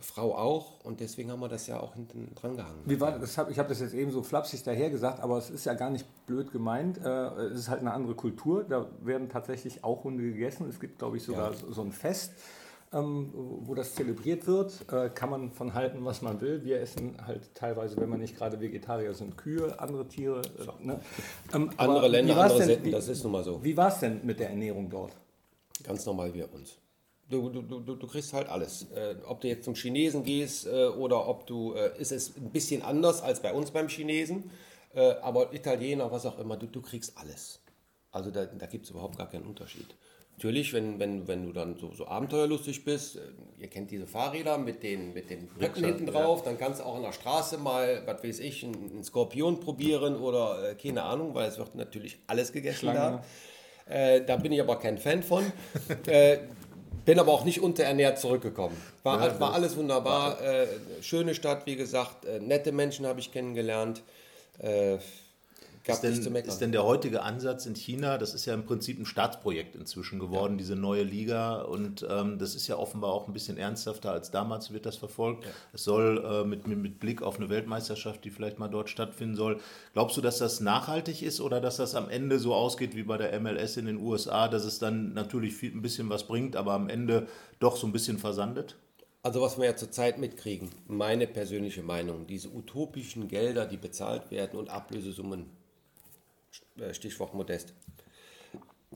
[0.00, 2.82] Frau auch und deswegen haben wir das ja auch hinten dran gehangen.
[2.86, 3.32] Wie war das?
[3.50, 6.06] Ich habe das jetzt eben so flapsig daher gesagt, aber es ist ja gar nicht
[6.26, 6.98] blöd gemeint.
[7.04, 7.10] Äh,
[7.46, 8.64] es ist halt eine andere Kultur.
[8.64, 10.68] Da werden tatsächlich auch Hunde gegessen.
[10.68, 11.58] Es gibt, glaube ich, sogar ja.
[11.70, 12.32] so ein Fest.
[12.92, 16.64] Ähm, wo das zelebriert wird, äh, kann man von halten, was man will.
[16.64, 20.42] Wir essen halt teilweise, wenn man nicht gerade Vegetarier sind, Kühe, andere Tiere.
[20.58, 21.00] Äh, ne?
[21.54, 23.62] ähm, andere Länder, andere Sitten, das ist nun mal so.
[23.62, 25.12] Wie war es denn mit der Ernährung dort?
[25.84, 26.78] Ganz normal wie uns.
[27.28, 28.90] Du, du, du, du kriegst halt alles.
[28.90, 32.50] Äh, ob du jetzt zum Chinesen gehst äh, oder ob du, äh, ist es ein
[32.50, 34.50] bisschen anders als bei uns beim Chinesen,
[34.94, 37.60] äh, aber Italiener, was auch immer, du, du kriegst alles.
[38.10, 39.94] Also da, da gibt es überhaupt gar keinen Unterschied.
[40.40, 43.20] Natürlich, wenn, wenn, wenn du dann so, so abenteuerlustig bist, äh,
[43.58, 46.44] ihr kennt diese Fahrräder mit den, mit den Blöcken hinten drauf, ja.
[46.46, 50.70] dann kannst du auch an der Straße mal, was weiß ich, einen, Skorpion probieren oder
[50.70, 53.22] äh, keine Ahnung, weil es wird natürlich alles gegessen da.
[53.86, 55.44] Äh, da bin ich aber kein Fan von.
[56.06, 56.38] äh,
[57.04, 58.78] bin aber auch nicht unterernährt zurückgekommen.
[59.02, 60.40] War, ja, war alles wunderbar.
[60.40, 60.68] Äh,
[61.02, 62.24] schöne Stadt, wie gesagt.
[62.24, 64.02] Äh, nette Menschen habe ich kennengelernt.
[65.82, 66.48] Gab Ist denn, nichts zu meckern.
[66.50, 70.18] ist denn der heutige Ansatz in China, das ist ja im Prinzip ein Staatsprojekt inzwischen
[70.18, 71.62] geworden, diese neue Liga.
[71.62, 75.46] Und ähm, das ist ja offenbar auch ein bisschen ernsthafter als damals wird das verfolgt.
[75.72, 79.58] Es soll äh, mit, mit, Blick auf eine Weltmeisterschaft, die vielleicht mal dort stattfinden soll.
[79.94, 83.16] Glaubst du, dass das nachhaltig ist oder dass das am Ende so ausgeht wie bei
[83.16, 86.72] der MLS in den USA, dass es dann natürlich viel, ein bisschen was bringt, aber
[86.72, 87.26] am Ende
[87.58, 88.76] doch so ein bisschen versandet?
[89.22, 94.58] Also was wir ja zurzeit mitkriegen, meine persönliche Meinung, diese utopischen Gelder, die bezahlt werden
[94.58, 95.46] und Ablösesummen,
[96.92, 97.72] Stichwort Modest,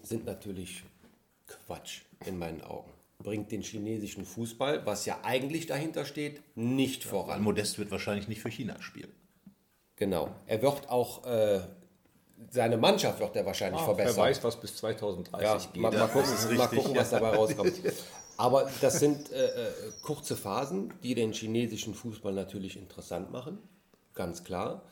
[0.02, 0.82] sind natürlich
[1.46, 2.90] Quatsch in meinen Augen.
[3.18, 7.42] Bringt den chinesischen Fußball, was ja eigentlich dahinter steht, nicht voran.
[7.42, 9.12] Modest wird wahrscheinlich nicht für China spielen.
[9.96, 10.28] Genau.
[10.46, 11.60] Er wird auch, äh,
[12.50, 14.24] seine Mannschaft wird er wahrscheinlich Ah, Wer verbessern.
[14.24, 15.76] weiß, was bis 2030 Ja, geht.
[15.80, 17.72] mal, mal gucken, ist mal richtig, gucken was dabei rauskommt.
[18.36, 23.58] Aber das sind äh, äh, kurze Phasen, die den chinesischen Fußball natürlich interessant machen,
[24.14, 24.82] ganz klar,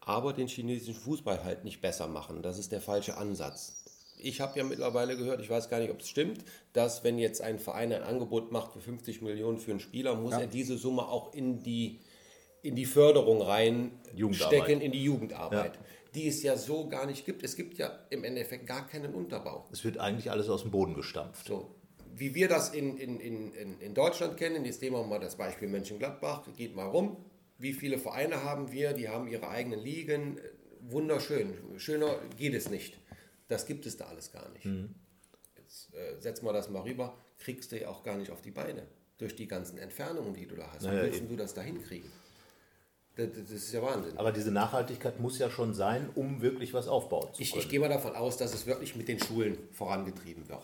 [0.00, 2.42] aber den chinesischen Fußball halt nicht besser machen.
[2.42, 3.84] Das ist der falsche Ansatz.
[4.22, 7.40] Ich habe ja mittlerweile gehört, ich weiß gar nicht, ob es stimmt, dass wenn jetzt
[7.40, 11.08] ein Verein ein Angebot macht für 50 Millionen für einen Spieler, muss er diese Summe
[11.08, 12.00] auch in die,
[12.62, 15.78] in die Förderung reinstecken, in die Jugendarbeit,
[16.14, 17.42] die es ja so gar nicht gibt.
[17.42, 19.64] Es gibt ja im Endeffekt gar keinen Unterbau.
[19.72, 21.46] Es wird eigentlich alles aus dem Boden gestampft.
[21.46, 21.74] So,
[22.14, 25.36] wie wir das in, in, in, in- in Deutschland kennen, jetzt nehmen wir mal das
[25.36, 27.16] Beispiel Mönchengladbach, geht mal rum.
[27.60, 28.92] Wie viele Vereine haben wir?
[28.94, 30.38] Die haben ihre eigenen Ligen.
[30.80, 31.54] Wunderschön.
[31.78, 32.98] Schöner geht es nicht.
[33.48, 34.64] Das gibt es da alles gar nicht.
[35.56, 38.50] Jetzt äh, setzen wir das mal rüber, kriegst du ja auch gar nicht auf die
[38.50, 38.86] Beine.
[39.18, 40.82] Durch die ganzen Entfernungen, die du da hast.
[40.82, 41.28] Wie Naja, willst eben.
[41.28, 42.10] du das da hinkriegen?
[43.16, 44.16] Das, das ist ja Wahnsinn.
[44.16, 47.62] Aber diese Nachhaltigkeit muss ja schon sein, um wirklich was aufbauen zu Ich, können.
[47.62, 50.62] ich gehe mal davon aus, dass es wirklich mit den Schulen vorangetrieben wird.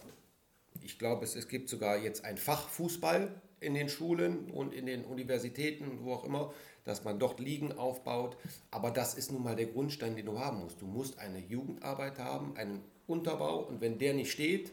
[0.83, 3.29] Ich glaube, es, es gibt sogar jetzt ein Fach Fußball
[3.61, 6.55] in den Schulen und in den Universitäten, wo auch immer,
[6.87, 8.37] dass man dort Ligen aufbaut.
[8.71, 10.81] Aber das ist nun mal der Grundstein, den du haben musst.
[10.81, 14.73] Du musst eine Jugendarbeit haben, einen Unterbau und wenn der nicht steht,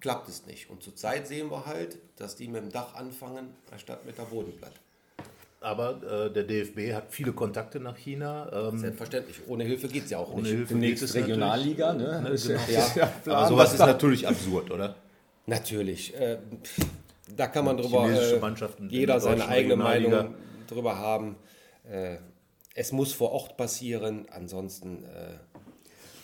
[0.00, 0.68] klappt es nicht.
[0.68, 4.74] Und zurzeit sehen wir halt, dass die mit dem Dach anfangen, anstatt mit der Bodenplatte.
[5.60, 8.50] Aber äh, der DFB hat viele Kontakte nach China.
[8.68, 9.40] Ähm, Selbstverständlich.
[9.48, 10.50] Ohne Hilfe geht es ja auch ohne nicht.
[10.50, 12.20] Hilfe Demnächst es Regionalliga, ne?
[12.20, 12.60] Ne, Ist genau.
[12.68, 14.94] ja, ist ja Aber sowas was ist da- natürlich absurd, oder?
[15.46, 16.14] Natürlich.
[16.14, 16.38] Äh,
[17.34, 19.76] da kann man drüber, Chinesische äh, jeder der seine eigene.
[19.76, 20.34] Meinung
[20.70, 21.36] drüber haben.
[21.84, 22.18] Äh,
[22.74, 25.04] es muss vor Ort passieren, ansonsten.
[25.04, 25.38] Äh,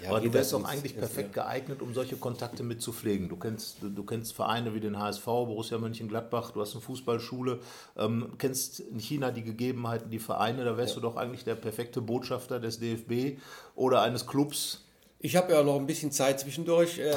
[0.02, 3.28] ja, Aber du wärst doch eigentlich perfekt geeignet, um solche Kontakte mit zu pflegen.
[3.28, 7.60] Du kennst, du, kennst Vereine wie den HSV, Borussia Mönchengladbach, du hast eine Fußballschule,
[7.98, 12.00] ähm, kennst in China die Gegebenheiten, die Vereine, da wärst du doch eigentlich der perfekte
[12.00, 13.38] Botschafter des DFB
[13.74, 14.84] oder eines Clubs.
[15.22, 16.98] Ich habe ja noch ein bisschen Zeit zwischendurch.
[16.98, 17.12] Äh,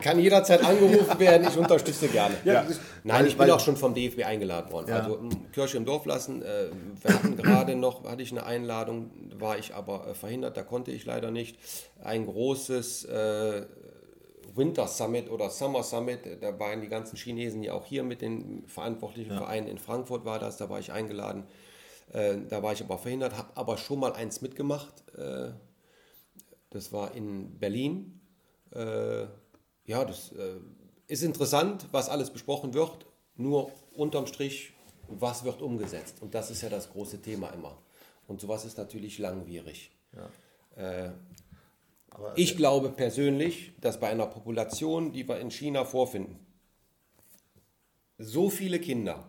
[0.00, 1.48] kann jederzeit angerufen werden.
[1.48, 2.36] Ich unterstütze gerne.
[2.44, 2.66] Ja.
[3.04, 4.88] Nein, ich bin auch schon vom DFB eingeladen worden.
[4.90, 4.98] Ja.
[4.98, 5.18] Also
[5.52, 6.42] Kirche im Dorf lassen.
[6.42, 6.66] Äh,
[7.02, 10.90] wir hatten gerade noch, hatte ich eine Einladung, war ich aber äh, verhindert, da konnte
[10.90, 11.58] ich leider nicht.
[12.02, 13.62] Ein großes äh,
[14.54, 18.20] Winter Summit oder Summer Summit, äh, da waren die ganzen Chinesen ja auch hier mit
[18.20, 19.68] den verantwortlichen Vereinen.
[19.68, 21.44] In Frankfurt war das, da war ich eingeladen.
[22.12, 24.92] Äh, da war ich aber verhindert, habe aber schon mal eins mitgemacht.
[26.74, 28.20] Das war in Berlin.
[28.72, 29.26] Äh,
[29.86, 30.56] ja, das äh,
[31.06, 33.06] ist interessant, was alles besprochen wird.
[33.36, 34.72] Nur unterm Strich,
[35.06, 36.20] was wird umgesetzt?
[36.20, 37.78] Und das ist ja das große Thema immer.
[38.26, 39.92] Und sowas ist natürlich langwierig.
[40.74, 41.10] Äh,
[42.34, 46.44] ich glaube persönlich, dass bei einer Population, die wir in China vorfinden,
[48.18, 49.28] so viele Kinder,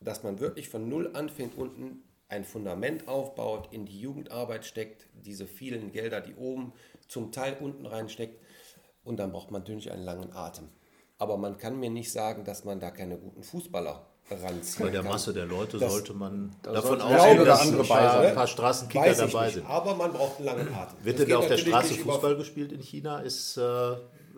[0.00, 5.46] dass man wirklich von Null anfängt, unten ein Fundament aufbaut, in die Jugendarbeit steckt, diese
[5.46, 6.72] vielen Gelder, die oben
[7.08, 8.40] zum Teil unten reinsteckt.
[9.04, 10.68] Und dann braucht man natürlich einen langen Atem.
[11.18, 15.02] Aber man kann mir nicht sagen, dass man da keine guten Fußballer ranziehen Bei der
[15.02, 15.10] kann.
[15.12, 18.26] Masse der Leute Das- sollte man Da davon ausgehen, dass andere ein bei paar, sein.
[18.28, 19.66] ein paar Straßenkicker dabei nicht, sind.
[19.66, 20.96] aber man braucht einen langen Atem.
[21.04, 23.20] Wird Das denn auf der Straße Fußball gespielt in China?
[23.20, 23.96] Ist, äh,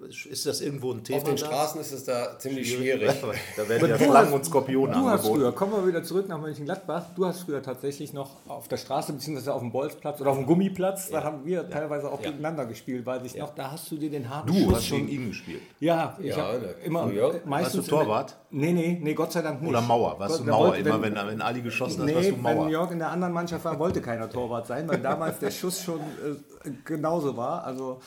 [0.08, 1.18] ist das irgendwo ein Thema?
[1.18, 1.46] Auf den da?
[1.46, 3.10] Straßen ist es da ziemlich schwierig.
[3.56, 5.40] Da werden ja Du Schlangen hast- und Skorpione Du hast angeboten.
[5.40, 9.12] früher, kommen wir wieder zurück nach Mönchengladbach, du hast früher tatsächlich noch auf der Straße
[9.12, 13.04] beziehungsweise auf dem Bolzplatz oder auf dem Gummiplatz, da haben wir teilweise auch gegeneinander gespielt,
[13.06, 15.06] weiß ich noch, da hast du dir den harten Du Schuss hast schon...
[15.06, 15.60] gegen ihn gespielt.
[15.80, 17.40] Ja, ich Ja, habe immer früher.
[17.44, 17.76] meistens...
[17.78, 18.36] Warst du Torwart?
[18.50, 19.68] Nee, nee, nee, Gott sei Dank nicht.
[19.70, 20.18] Oder Mauer?
[20.18, 20.68] Warst du Da Mauer?
[20.68, 22.68] wollte- Immer wenn, wenn Ali geschossen hat, warst du wenn Mauer.
[22.68, 26.00] Jörg in der anderen Mannschaft war, wollte keiner Torwart sein, weil damals der Schuss schon
[26.00, 27.64] äh, genauso war.
[27.64, 28.00] Also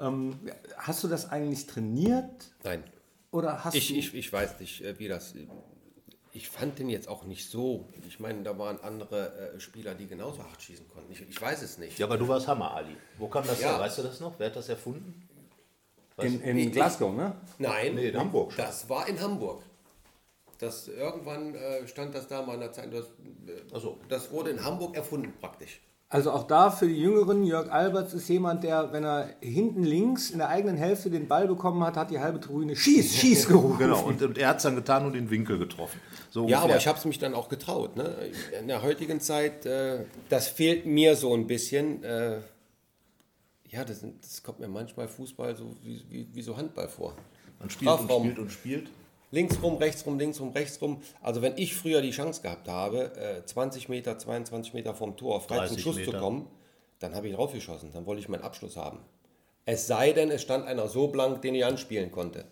[0.00, 0.38] ähm,
[0.76, 2.82] hast du das eigentlich trainiert Nein,
[3.30, 3.94] oder hast ich, du...
[3.94, 5.34] ich, ich weiß nicht, äh, wie das.
[6.32, 7.88] Ich fand den jetzt auch nicht so.
[8.08, 11.12] Ich meine, da waren andere äh, Spieler, die genauso hart schießen konnten.
[11.12, 11.96] Ich, ich weiß es nicht.
[11.98, 12.96] Ja, aber du warst Hammer, Ali.
[13.18, 13.70] Wo kam das Ja.
[13.72, 13.78] her?
[13.80, 14.34] Weißt du das noch?
[14.38, 15.28] Wer hat das erfunden?
[16.18, 17.34] in, in Glasgow, ne?
[17.58, 18.64] Nein, Nee, in Hamburg schon.
[18.64, 19.62] das war in Hamburg.
[20.58, 22.92] Das, irgendwann äh, stand das da mal in der Zeit.
[22.92, 23.98] Das, äh, so.
[24.08, 25.80] das wurde in Hamburg erfunden praktisch.
[26.08, 30.30] Also auch da für die Jüngeren, Jörg Alberts ist jemand, der, wenn er hinten links
[30.30, 33.78] in der eigenen Hälfte den Ball bekommen hat, hat die halbe Tribüne Schieß, Schieß gerufen.
[33.78, 35.98] Genau, und, und er hat es dann getan und den Winkel getroffen.
[36.30, 37.96] So Ja, aber ich habe es mich dann auch getraut.
[37.96, 38.14] Ne?
[38.60, 42.04] In der heutigen Zeit, äh, das fehlt mir so ein bisschen.
[42.04, 42.38] Äh,
[43.68, 47.16] ja, das, das kommt mir manchmal Fußball so wie, wie, wie so Handball vor.
[47.58, 48.22] Man spielt und Strafraum.
[48.22, 48.90] spielt und spielt.
[49.34, 51.02] Links rum, rechts rum, links rum, rechts rum.
[51.20, 55.40] Also wenn ich früher die Chance gehabt habe, äh, 20 Meter, 22 Meter vom Tor
[55.40, 56.20] frei zum 30 Schuss zu Meter.
[56.20, 56.46] kommen,
[57.00, 57.90] dann habe ich draufgeschossen.
[57.92, 59.00] Dann wollte ich meinen Abschluss haben.
[59.66, 62.44] Es sei denn, es stand einer so blank, den ich anspielen konnte.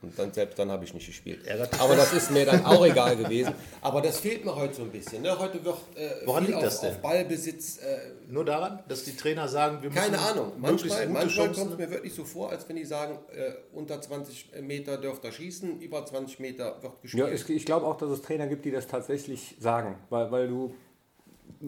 [0.00, 1.40] Und dann selbst dann habe ich nicht gespielt.
[1.80, 3.52] Aber das ist mir dann auch egal gewesen.
[3.80, 5.22] Aber das fehlt mir heute so ein bisschen.
[5.22, 5.36] Ne?
[5.36, 6.90] Heute wird äh, Woran liegt auf, das denn?
[6.90, 7.78] auf Ballbesitz.
[7.78, 10.52] Äh, Nur daran, dass die Trainer sagen, wir müssen keine Ahnung.
[10.58, 14.50] Manchmal, manchmal kommt es mir wirklich so vor, als wenn die sagen, äh, unter 20
[14.60, 17.26] Meter dürft ihr schießen, über 20 Meter wird gespielt.
[17.26, 20.46] Ja, es, ich glaube auch, dass es Trainer gibt, die das tatsächlich sagen, weil, weil
[20.46, 20.74] du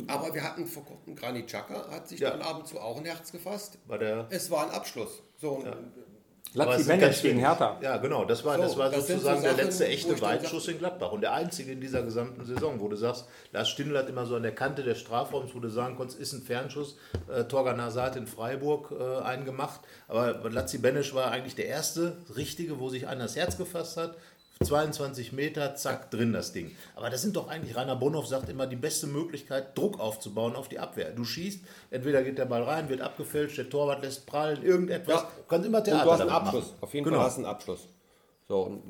[0.06, 2.30] Aber wir hatten vor kurzem Granit Xhaka, hat sich Ja.
[2.30, 3.78] dann ab und zu auch ein Herz gefasst.
[3.88, 5.20] Bei der Es war ein Abschluss.
[5.40, 5.66] So, und
[6.54, 7.38] Aber Lazzi es sind Bennett ganz gegen.
[7.38, 7.78] Hertha.
[7.80, 8.24] Ja, genau.
[8.24, 10.78] Das war, So, das war das sozusagen so der Sachen, letzte wo echte Weitschuss in
[10.78, 11.12] Gladbach.
[11.12, 14.34] Und der einzige in dieser gesamten Saison, wo du sagst, Lars Stindl hat immer so
[14.34, 16.96] an der Kante des Strafraums, wo du sagen konntest, ist ein Fernschuss.
[17.32, 19.80] Äh, Torgan Hazard in Freiburg äh, einen gemacht.
[20.08, 24.16] Aber Lazzi Benesch war eigentlich der erste richtige, wo sich einer das Herz gefasst hat.
[24.62, 26.72] 22 Meter, zack, drin das Ding.
[26.94, 30.68] Aber das sind doch eigentlich, Rainer Bonhoff sagt immer, die beste Möglichkeit, Druck aufzubauen auf
[30.68, 31.12] die Abwehr.
[31.12, 35.22] Du schießt, entweder geht der Ball rein, wird abgefälscht, der Torwart lässt prallen, irgendetwas.
[35.22, 35.30] Ja.
[35.38, 36.64] Du kannst immer und Theater du hast einen Abschluss.
[36.66, 36.78] machen.
[36.82, 37.16] Auf jeden Genau.
[37.16, 37.88] Fall hast du einen Abschluss.
[38.48, 38.82] So, und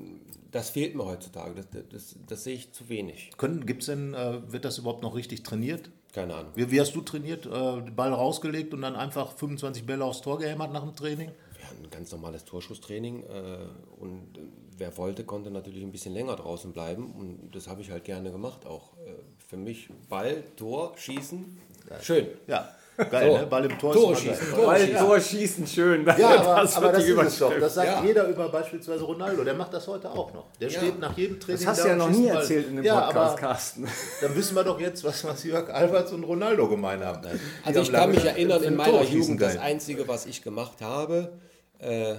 [0.51, 1.55] das fehlt mir heutzutage.
[1.55, 3.31] Das, das, das, sehe ich zu wenig.
[3.37, 5.91] Können, gibt's denn, äh, wird das überhaupt noch richtig trainiert?
[6.13, 6.51] Keine Ahnung.
[6.57, 7.47] Wie, wie hast du trainiert?
[7.47, 11.31] Äh, Ball rausgelegt und dann einfach 25 Bälle aufs Tor gehämmert nach dem Training?
[11.57, 13.59] Wir hatten ein ganz normales Torschusstraining äh,
[14.01, 14.41] und äh,
[14.81, 18.33] wer wollte, konnte natürlich ein bisschen länger draußen bleiben und das habe ich halt gerne
[18.33, 18.95] gemacht auch.
[19.07, 19.11] Äh,
[19.49, 21.59] für mich Ball, Tor, Schießen,
[22.03, 22.27] schön.
[22.47, 22.69] Ja,
[23.11, 23.39] geil, So.
[23.39, 23.47] ne?
[23.47, 24.55] Ball im Tor Tore schießen, geil.
[24.55, 24.99] Tore Ball, schießen.
[24.99, 26.07] Tor schießen, schön.
[26.19, 27.47] Ja, aber das, aber das die ist es doch.
[27.49, 27.63] Überschrift.
[27.63, 28.05] Das sagt Ja.
[28.05, 29.45] jeder über beispielsweise Ronaldo.
[29.45, 30.47] Der macht das heute auch noch.
[30.61, 30.79] Der Ja.
[30.79, 32.37] steht nach jedem Training Das hast du ja noch nie Ball.
[32.37, 33.89] erzählt in dem ja, Podcast, aber Carsten.
[34.23, 37.27] dann wissen wir doch jetzt, was, was Jörg Alberts und Ronaldo gemein haben.
[37.65, 39.63] Also ich haben kann mich erinnern, in ein meiner Jugend, das geil.
[39.63, 41.33] Einzige, was ich gemacht habe,
[41.79, 42.17] äh,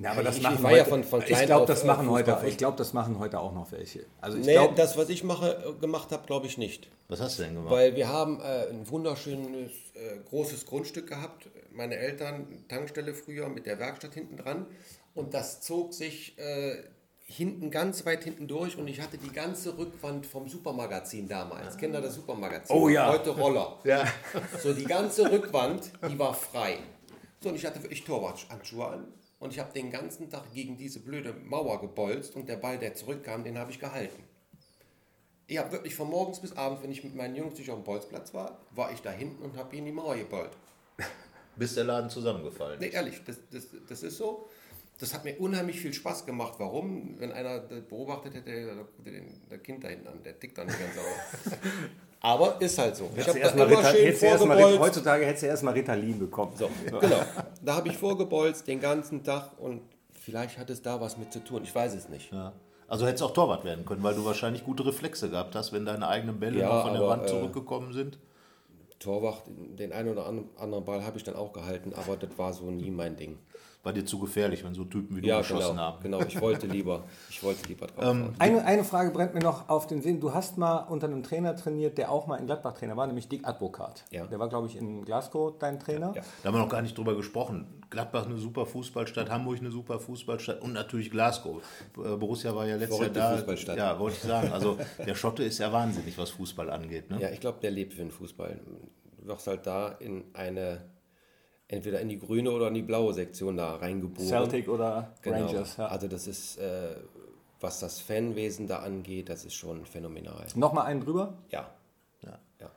[0.00, 1.68] Ja, aber das Ich- machen ich war ja heute, von- von ich klein glaube, auf,
[1.68, 4.06] das äh, machen heute, ich glaube, das machen heute auch noch welche.
[4.20, 6.88] Also ich nee, glaube, das, was ich mache, äh, gemacht habe, glaube ich nicht.
[7.08, 7.70] Was hast du denn gemacht?
[7.70, 11.48] Weil wir haben äh, ein wunderschönes, äh, großes Grundstück gehabt.
[11.72, 14.66] Meine Eltern, Tankstelle früher mit der Werkstatt hinten dran.
[15.14, 16.76] Und das zog sich äh,
[17.26, 21.76] hinten ganz weit hinten durch und ich hatte die ganze Rückwand vom Supermagazin damals.
[21.76, 22.74] Kennt ihr das Supermagazin?
[22.74, 23.12] Oh ja.
[23.12, 23.78] Heute Roller.
[23.84, 24.04] ja.
[24.62, 26.78] So, die ganze Rückwand, die war frei.
[27.42, 29.08] So, und ich hatte wirklich Torwarthandschuhe an.
[29.40, 32.94] Und ich habe den ganzen Tag gegen diese blöde Mauer gebolzt und der Ball, der
[32.94, 34.22] zurückkam, den habe ich gehalten.
[35.46, 37.84] Ich habe wirklich von morgens bis abends, wenn ich mit meinen Jungs nicht auf dem
[37.84, 40.52] Bolzplatz war, war ich da hinten und habe in die Mauer gebollt.
[41.56, 42.94] Bis der Laden zusammengefallen Nee, ist.
[42.94, 44.48] ehrlich, das, das, das ist so.
[44.98, 46.54] Das hat mir unheimlich viel Spaß gemacht.
[46.58, 47.18] Warum?
[47.18, 50.94] Wenn einer beobachtet hätte, der, der, Kind da hinten an, der tickt dann nicht ganz
[50.94, 51.58] sauer.
[52.22, 53.08] Aber ist halt so.
[53.16, 54.78] Ich habe da immer Rita, schön du vorgebolzt.
[54.78, 56.52] heutzutage hättest du erstmal Ritalin bekommen.
[56.56, 57.00] So, genau.
[57.62, 59.80] Da habe ich vorgebolzt den ganzen Tag und
[60.20, 61.62] vielleicht hat es da was mit zu tun.
[61.64, 62.30] Ich weiß es nicht.
[62.32, 62.52] Ja.
[62.88, 66.08] Also hättest auch Torwart werden können, weil du wahrscheinlich gute Reflexe gehabt hast, wenn deine
[66.08, 68.18] eigenen Bälle Ja, noch von der aber, Wand äh, zurückgekommen sind.
[68.98, 72.70] Torwart, den einen oder anderen Ball habe ich dann auch gehalten, aber das war so
[72.70, 73.38] nie mein Ding.
[73.82, 76.02] War dir zu gefährlich, wenn so Typen wie du Ja, geschossen genau, haben.
[76.02, 76.20] genau.
[76.20, 78.04] Ich wollte lieber, ich wollte lieber drauf.
[78.04, 80.20] Ähm, Eine, eine Frage brennt mir noch auf den Sinn.
[80.20, 83.28] Du hast mal unter einem Trainer trainiert, der auch mal in Gladbach Trainer war, nämlich
[83.28, 84.04] Dick Advokat.
[84.10, 84.26] Ja.
[84.26, 86.12] Der war, glaube ich, in Glasgow dein Trainer.
[86.14, 86.20] Ja.
[86.42, 87.66] Da haben wir noch gar nicht drüber gesprochen.
[87.88, 91.62] Gladbach eine super Fußballstadt, Hamburg eine super Fußballstadt und natürlich Glasgow.
[91.96, 93.36] Äh, Borussia war ja letztes Jahr da.
[93.36, 93.78] Fußballstadt.
[93.78, 94.52] Ja, wollte ich sagen.
[94.52, 97.10] Also der Schotte ist ja wahnsinnig, was Fußball angeht.
[97.10, 97.18] Ne?
[97.18, 98.60] Ja, ich glaube, der lebt für den Fußball.
[99.22, 100.82] Du wirst halt da in eine,
[101.70, 104.26] entweder in die grüne oder in die blaue Sektion da reingeboren.
[104.26, 105.46] Celtic oder Genau.
[105.46, 105.76] Rangers.
[105.76, 105.86] Ja.
[105.86, 106.96] Also das ist, äh,
[107.60, 110.46] was das Fanwesen da angeht, das ist schon phänomenal.
[110.56, 111.34] Nochmal einen drüber?
[111.50, 111.70] Ja.
[112.22, 112.38] Ja.
[112.60, 112.70] ja.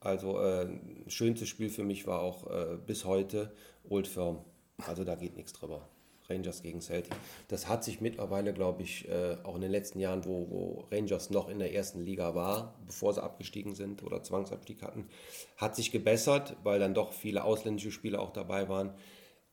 [0.00, 0.66] Also äh,
[1.06, 3.52] schönstes Spiel für mich war auch äh, bis heute
[3.88, 4.38] Old Firm.
[4.86, 5.88] Also da geht nichts drüber.
[6.28, 7.14] Rangers gegen Celtic.
[7.48, 11.30] Das hat sich mittlerweile, glaube ich, äh, auch in den letzten Jahren, wo, wo Rangers
[11.30, 15.08] noch in der ersten Liga war, bevor sie abgestiegen sind oder Zwangsabstieg hatten,
[15.56, 18.94] hat sich gebessert, weil dann doch viele ausländische Spieler auch dabei waren.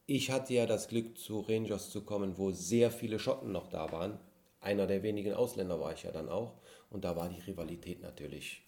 [0.06, 3.92] Ich hatte ja das Glück, zu Rangers zu kommen, wo sehr viele Schotten noch da
[3.92, 4.20] waren.
[4.60, 6.54] Einer der wenigen Ausländer war ich ja dann auch.
[6.90, 8.64] Und da war die Rivalität natürlich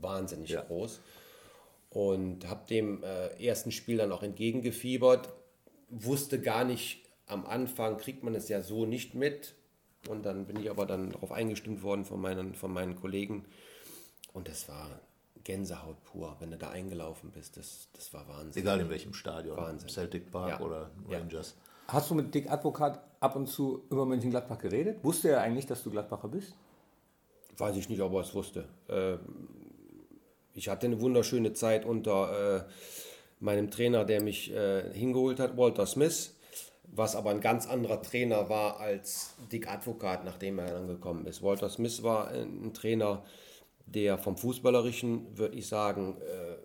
[0.00, 0.62] wahnsinnig Ja.
[0.62, 1.00] groß.
[1.90, 5.30] Und habe dem äh, ersten Spiel dann auch entgegengefiebert.
[5.90, 9.54] Wusste gar nicht, am Anfang kriegt man es ja so nicht mit.
[10.08, 13.44] Und dann bin ich aber dann darauf eingestimmt worden von meinen, von meinen Kollegen.
[14.32, 15.00] Und das war
[15.44, 17.56] Gänsehaut pur, wenn du da eingelaufen bist.
[17.56, 18.62] Das, das war Wahnsinn.
[18.62, 19.56] Egal in welchem Stadion.
[19.56, 19.88] Wahnsinn.
[19.88, 20.60] Celtic Park Ja.
[20.60, 21.18] oder Ja.
[21.18, 21.56] Rangers.
[21.88, 25.02] Hast du mit Dick Advokat ab und zu über Mönchengladbach geredet?
[25.02, 26.54] Wusste er eigentlich, dass du Gladbacher bist?
[27.56, 28.68] Weiß ich nicht, ob er es wusste.
[28.88, 29.18] Ähm,
[30.54, 32.64] ich hatte eine wunderschöne Zeit unter äh,
[33.40, 36.34] meinem Trainer, der mich äh, hingeholt hat, Walter Smith,
[36.90, 41.42] was aber ein ganz anderer Trainer war als Dick Advokat, nachdem er dann gekommen ist.
[41.42, 43.24] Walter Smith war ein, ein Trainer,
[43.86, 46.56] der vom Fußballerischen, würde ich sagen, äh,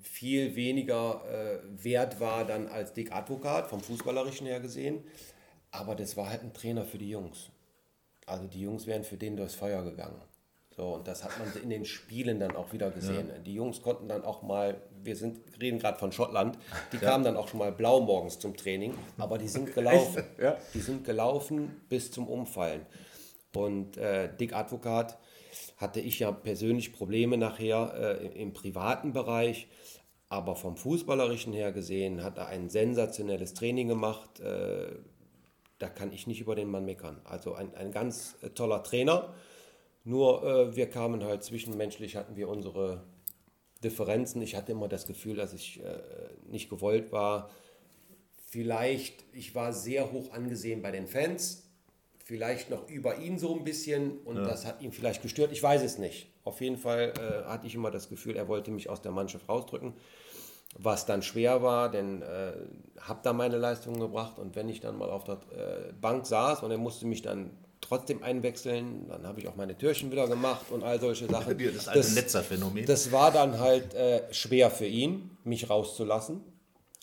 [0.00, 5.04] viel weniger äh, wert war dann als Dick Advokat, vom Fußballerischen her gesehen.
[5.70, 7.50] Aber das war halt ein Trainer für die Jungs.
[8.26, 10.20] Also die Jungs wären für den durchs Feuer gegangen.
[10.76, 13.30] So, und das hat man in den Spielen dann auch wieder gesehen.
[13.46, 16.58] Die Jungs konnten dann auch mal, wir sind, reden gerade von Schottland,
[16.92, 20.24] die kamen dann auch schon mal blau morgens zum Training, aber die sind gelaufen.
[20.40, 20.56] Ja.
[20.74, 22.84] Die sind gelaufen bis zum Umfallen.
[23.54, 25.16] Und äh, Dick Advokat
[25.76, 29.68] hatte ich ja persönlich Probleme nachher äh, im privaten Bereich,
[30.28, 34.40] aber vom Fußballerischen her gesehen hat er ein sensationelles Training gemacht.
[34.40, 34.88] Äh,
[35.78, 37.20] da kann ich nicht über den Mann meckern.
[37.22, 39.32] Also ein, ein ganz äh, toller Trainer.
[40.04, 43.02] Nur äh, wir kamen halt zwischenmenschlich, hatten wir unsere
[43.82, 44.42] Differenzen.
[44.42, 45.98] Ich hatte immer das Gefühl, dass ich äh,
[46.50, 47.50] nicht gewollt war.
[48.48, 51.62] Vielleicht, ich war sehr hoch angesehen bei den Fans.
[52.24, 55.52] Vielleicht noch über ihn so ein bisschen und das hat ihn vielleicht gestört.
[55.52, 56.28] Ich weiß es nicht.
[56.44, 59.48] Auf jeden Fall äh, hatte ich immer das Gefühl, er wollte mich aus der Mannschaft
[59.48, 59.94] rausdrücken
[60.78, 62.52] was dann schwer war, denn äh,
[63.00, 66.62] habe da meine Leistungen gebracht und wenn ich dann mal auf der äh, Bank saß
[66.62, 67.50] und er musste mich dann
[67.84, 71.58] trotzdem einwechseln, dann habe ich auch meine Türchen wieder gemacht und all solche Sachen.
[71.74, 72.86] Das alte Netzerphänomen.
[72.86, 76.40] das war dann halt äh, schwer für ihn, mich rauszulassen,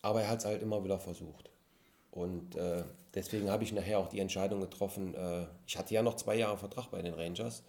[0.02, 1.50] aber er hat es halt immer wieder versucht.
[2.10, 6.16] Und äh, deswegen habe ich nachher auch die Entscheidung getroffen, äh, ich hatte ja noch
[6.16, 7.64] zwei Jahre Vertrag bei den Rangers,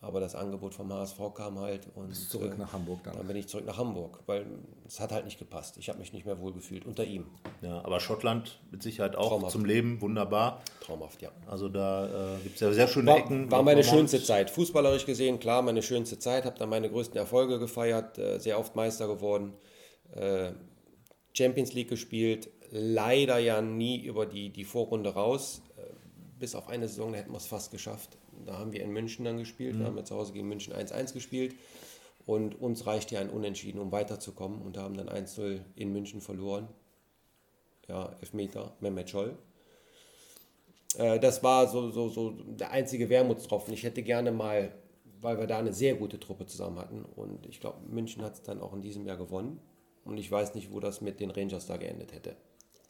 [0.00, 3.16] aber das Angebot vom HSV kam halt und zurück äh, nach Hamburg dann.
[3.16, 4.46] Dann bin ich zurück nach Hamburg, weil
[4.86, 5.78] es hat halt nicht gepasst.
[5.78, 7.26] Ich habe mich nicht mehr wohl gefühlt unter ihm.
[7.62, 9.52] Ja, aber Schottland mit Sicherheit auch Traumhaft.
[9.52, 10.62] zum Leben wunderbar.
[10.80, 11.30] Traumhaft, ja.
[11.46, 13.50] Also da äh, gibt es ja sehr schöne War, Ecken.
[13.50, 14.50] war meine schönste Zeit.
[14.50, 16.44] Fußballerisch gesehen, klar, meine schönste Zeit.
[16.44, 19.54] Habe da meine größten Erfolge gefeiert, äh, sehr oft Meister geworden,
[20.14, 20.52] äh,
[21.32, 25.62] Champions League gespielt, leider ja nie über die, die Vorrunde raus.
[25.78, 25.82] Äh,
[26.38, 28.18] bis auf eine Saison, da hätten wir es fast geschafft.
[28.44, 31.12] Da haben wir in München dann gespielt, da haben wir zu Hause gegen München 1-1
[31.12, 31.54] gespielt.
[32.26, 34.60] Und uns reicht ja ein Unentschieden, um weiterzukommen.
[34.60, 36.68] Und da haben dann 1-0 in München verloren.
[37.88, 39.38] Ja, Elfmeter, Mehmet Scholl.
[40.98, 43.72] Äh, das war so, so, so der einzige Wermutstropfen.
[43.72, 44.72] Ich hätte gerne mal,
[45.20, 48.42] weil wir da eine sehr gute Truppe zusammen hatten und ich glaube, München hat es
[48.42, 49.60] dann auch in diesem Jahr gewonnen.
[50.04, 52.36] Und ich weiß nicht, wo das mit den Rangers da geendet hätte.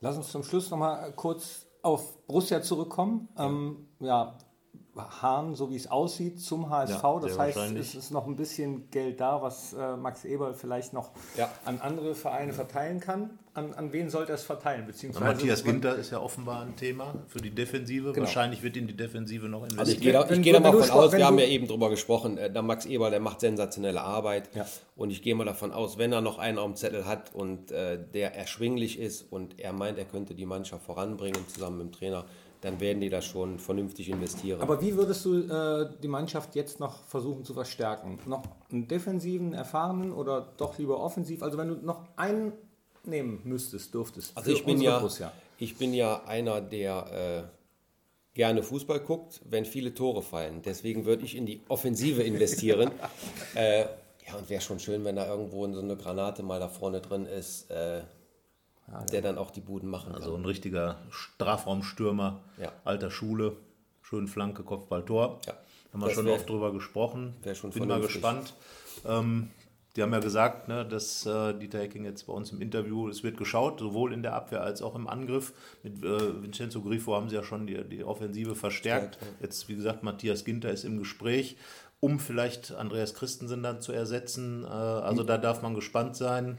[0.01, 3.29] Lass uns zum Schluss noch mal kurz auf Borussia zurückkommen.
[3.37, 4.39] Ja, ähm, ja
[4.97, 7.03] Hahn, so wie es aussieht, zum HSV.
[7.03, 10.93] Ja, das heißt, es ist noch ein bisschen Geld da, was äh, Max Eberl vielleicht
[10.93, 11.51] noch Ja.
[11.65, 13.31] an andere Vereine verteilen kann.
[13.55, 14.87] An, an wen sollte er es verteilen?
[14.87, 18.13] Beziehungsweise Matthias Ginter ist ja offenbar ein Thema für die Defensive.
[18.13, 18.27] Genau.
[18.27, 19.81] Wahrscheinlich wird in die Defensive noch investiert.
[19.81, 21.47] Also ich gehe da, Wenn- ich gehe da wenn mal von aus, wir haben ja
[21.47, 24.51] eben drüber gesprochen, äh, der Max Eber, der macht sensationelle Arbeit.
[24.55, 24.67] Ja.
[24.95, 27.71] Und ich gehe mal davon aus, wenn er noch einen auf dem Zettel hat und
[27.71, 31.93] äh, der erschwinglich ist und er meint, er könnte die Mannschaft voranbringen zusammen mit dem
[31.93, 32.25] Trainer,
[32.61, 34.61] dann werden die da schon vernünftig investieren.
[34.61, 38.19] Aber wie würdest du äh, die Mannschaft jetzt noch versuchen zu verstärken?
[38.27, 41.43] Noch einen defensiven, erfahrenen oder doch lieber offensiv?
[41.43, 42.53] Also wenn du noch einen
[43.05, 44.37] nehmen müsstest, dürftest.
[44.37, 45.33] Also ich bin ja, Borussia.
[45.59, 47.57] ich bin ja einer, der äh,
[48.35, 50.63] gerne Fußball guckt, wenn viele Tore fallen.
[50.63, 52.91] Deswegen würde ich in die Offensive investieren.
[53.55, 53.83] äh,
[54.27, 57.27] ja, und wäre schon schön, wenn da irgendwo so eine Granate mal da vorne drin
[57.27, 58.03] ist, äh,
[59.13, 60.23] der dann auch die Buden machen kann.
[60.23, 62.73] Also ein richtiger Strafraumstürmer, Ja.
[62.85, 63.57] alter Schule,
[64.03, 65.41] schön Flanke, Kopfball, Tor.
[65.47, 65.55] Ja.
[65.93, 67.35] Haben wir Das schon wär- oft drüber gesprochen.
[67.55, 68.55] schon Bin mal gespannt.
[69.07, 69.51] Ähm,
[69.97, 73.23] die haben ja gesagt, ne, dass äh, Dieter Hecking jetzt bei uns im Interview, es
[73.23, 75.55] wird geschaut, sowohl in der Abwehr als auch im Angriff.
[75.83, 79.17] Mit äh, Vincenzo Grifo haben sie ja schon die, die Offensive verstärkt.
[79.17, 81.57] Verstärkt, Jetzt, wie gesagt, Matthias Ginter ist im Gespräch,
[82.01, 84.65] um vielleicht Andreas Christensen dann zu ersetzen.
[84.65, 86.59] Äh, also da darf man gespannt sein.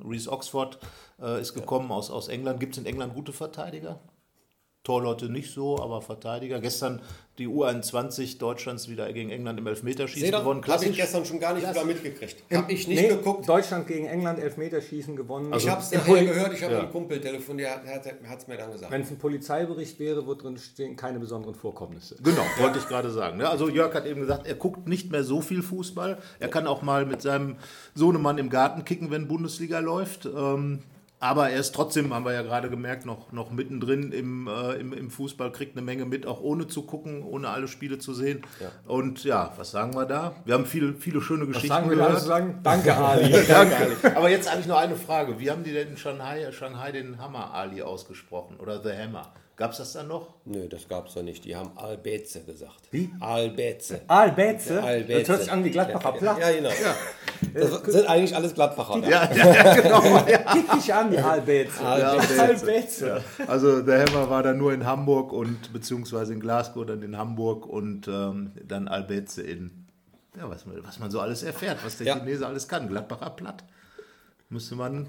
[0.00, 0.78] Reese Oxford
[1.20, 2.60] äh, ist gekommen aus, aus England.
[2.60, 3.98] Gibt es in England gute Verteidiger?
[4.88, 6.60] Torleute nicht so, aber Verteidiger.
[6.60, 7.02] Gestern
[7.36, 10.64] die U21 Deutschlands wieder gegen England im Elfmeterschießen Seht ihr, gewonnen.
[10.66, 12.42] habe ich gestern schon gar nicht wieder mitgekriegt.
[12.52, 13.46] Habe ich nicht Nee, geguckt.
[13.48, 15.52] Deutschland gegen England, Elfmeterschießen gewonnen.
[15.54, 16.78] Ich habe es nachher gehört, ich habe Ja.
[16.78, 17.96] mit einem Kumpel telefoniert, der
[18.30, 18.90] hat es mir dann gesagt.
[18.90, 22.16] Wenn es ein Polizeibericht wäre, wo drin stehen keine besonderen Vorkommnisse.
[22.22, 23.36] Genau, wollte ich gerade sagen.
[23.36, 23.48] ne?
[23.48, 26.18] Also Jörg hat eben gesagt, er guckt nicht mehr so viel Fußball.
[26.40, 27.56] Er kann auch mal mit seinem
[27.94, 30.26] Sohnemann im Garten kicken, wenn Bundesliga läuft.
[31.20, 34.92] Aber er ist trotzdem, haben wir ja gerade gemerkt, noch, noch mittendrin im, äh, im,
[34.92, 38.42] im Fußball, kriegt eine Menge mit, auch ohne zu gucken, ohne alle Spiele zu sehen.
[38.86, 40.34] Und ja, was sagen wir da?
[40.44, 42.12] Wir haben viele, viele schöne Geschichten Sagen wir gehört.
[42.12, 42.60] alles sagen?
[42.62, 43.32] Danke, Ali.
[43.48, 44.16] Danke.
[44.16, 45.40] Aber jetzt eigentlich noch eine Frage.
[45.40, 48.56] Wie haben die denn in Shanghai, Shanghai den Hammer Ali ausgesprochen?
[48.60, 49.32] Oder The Hammer?
[49.58, 50.34] Gab es das dann noch?
[50.44, 51.44] Nö, das gab's doch nicht.
[51.44, 52.80] Die haben Albeze gesagt.
[52.92, 53.10] Wie?
[53.18, 54.02] Albeze.
[54.06, 54.80] Albetze?
[54.80, 55.18] Albeze.
[55.18, 56.38] Das hört sich an wie Gladbacher Platt.
[56.38, 56.70] Ja, genau.
[57.54, 58.98] Das sind eigentlich alles Gladbacher.
[58.98, 59.10] ne?
[59.10, 60.00] Ja, ja, genau.
[60.52, 61.80] Kick dich an, die Albetze.
[61.84, 62.40] Albetze.
[62.42, 63.24] Albetze.
[63.48, 67.66] Also der Hammer war dann nur in Hamburg und beziehungsweise in Glasgow, dann in Hamburg
[67.66, 69.86] und ähm, dann Albetze in,
[70.36, 72.16] ja, was man, was man so alles erfährt, was der Ja.
[72.16, 72.88] Chinese alles kann.
[72.88, 73.64] Gladbacher Platt.
[74.50, 75.08] Müsste man,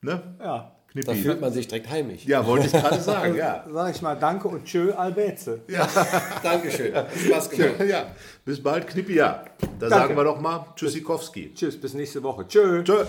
[0.00, 0.22] ne?
[0.40, 0.72] Ja.
[0.92, 1.22] Da Knippi.
[1.22, 2.24] fühlt man sich direkt heimisch.
[2.26, 3.64] Ja, wollte ich gerade sagen, ja.
[3.72, 5.60] Sag ich mal Danke und Tschö, Albetze.
[6.42, 6.92] Dankeschön.
[7.26, 7.80] Spaß gemacht.
[7.88, 8.06] ja.
[8.44, 9.44] Bis bald, Knippi, ja.
[9.78, 11.52] Da sagen wir doch mal Tschüssikowski.
[11.54, 12.44] Tschüss, bis nächste Woche.
[12.48, 12.82] Tschö.
[12.82, 13.04] Tschö.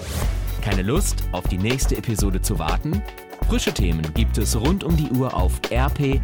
[0.64, 3.02] Keine Lust, auf die nächste Episode zu warten?
[3.50, 6.22] Frische Themen gibt es rund um die Uhr auf rp-online.de.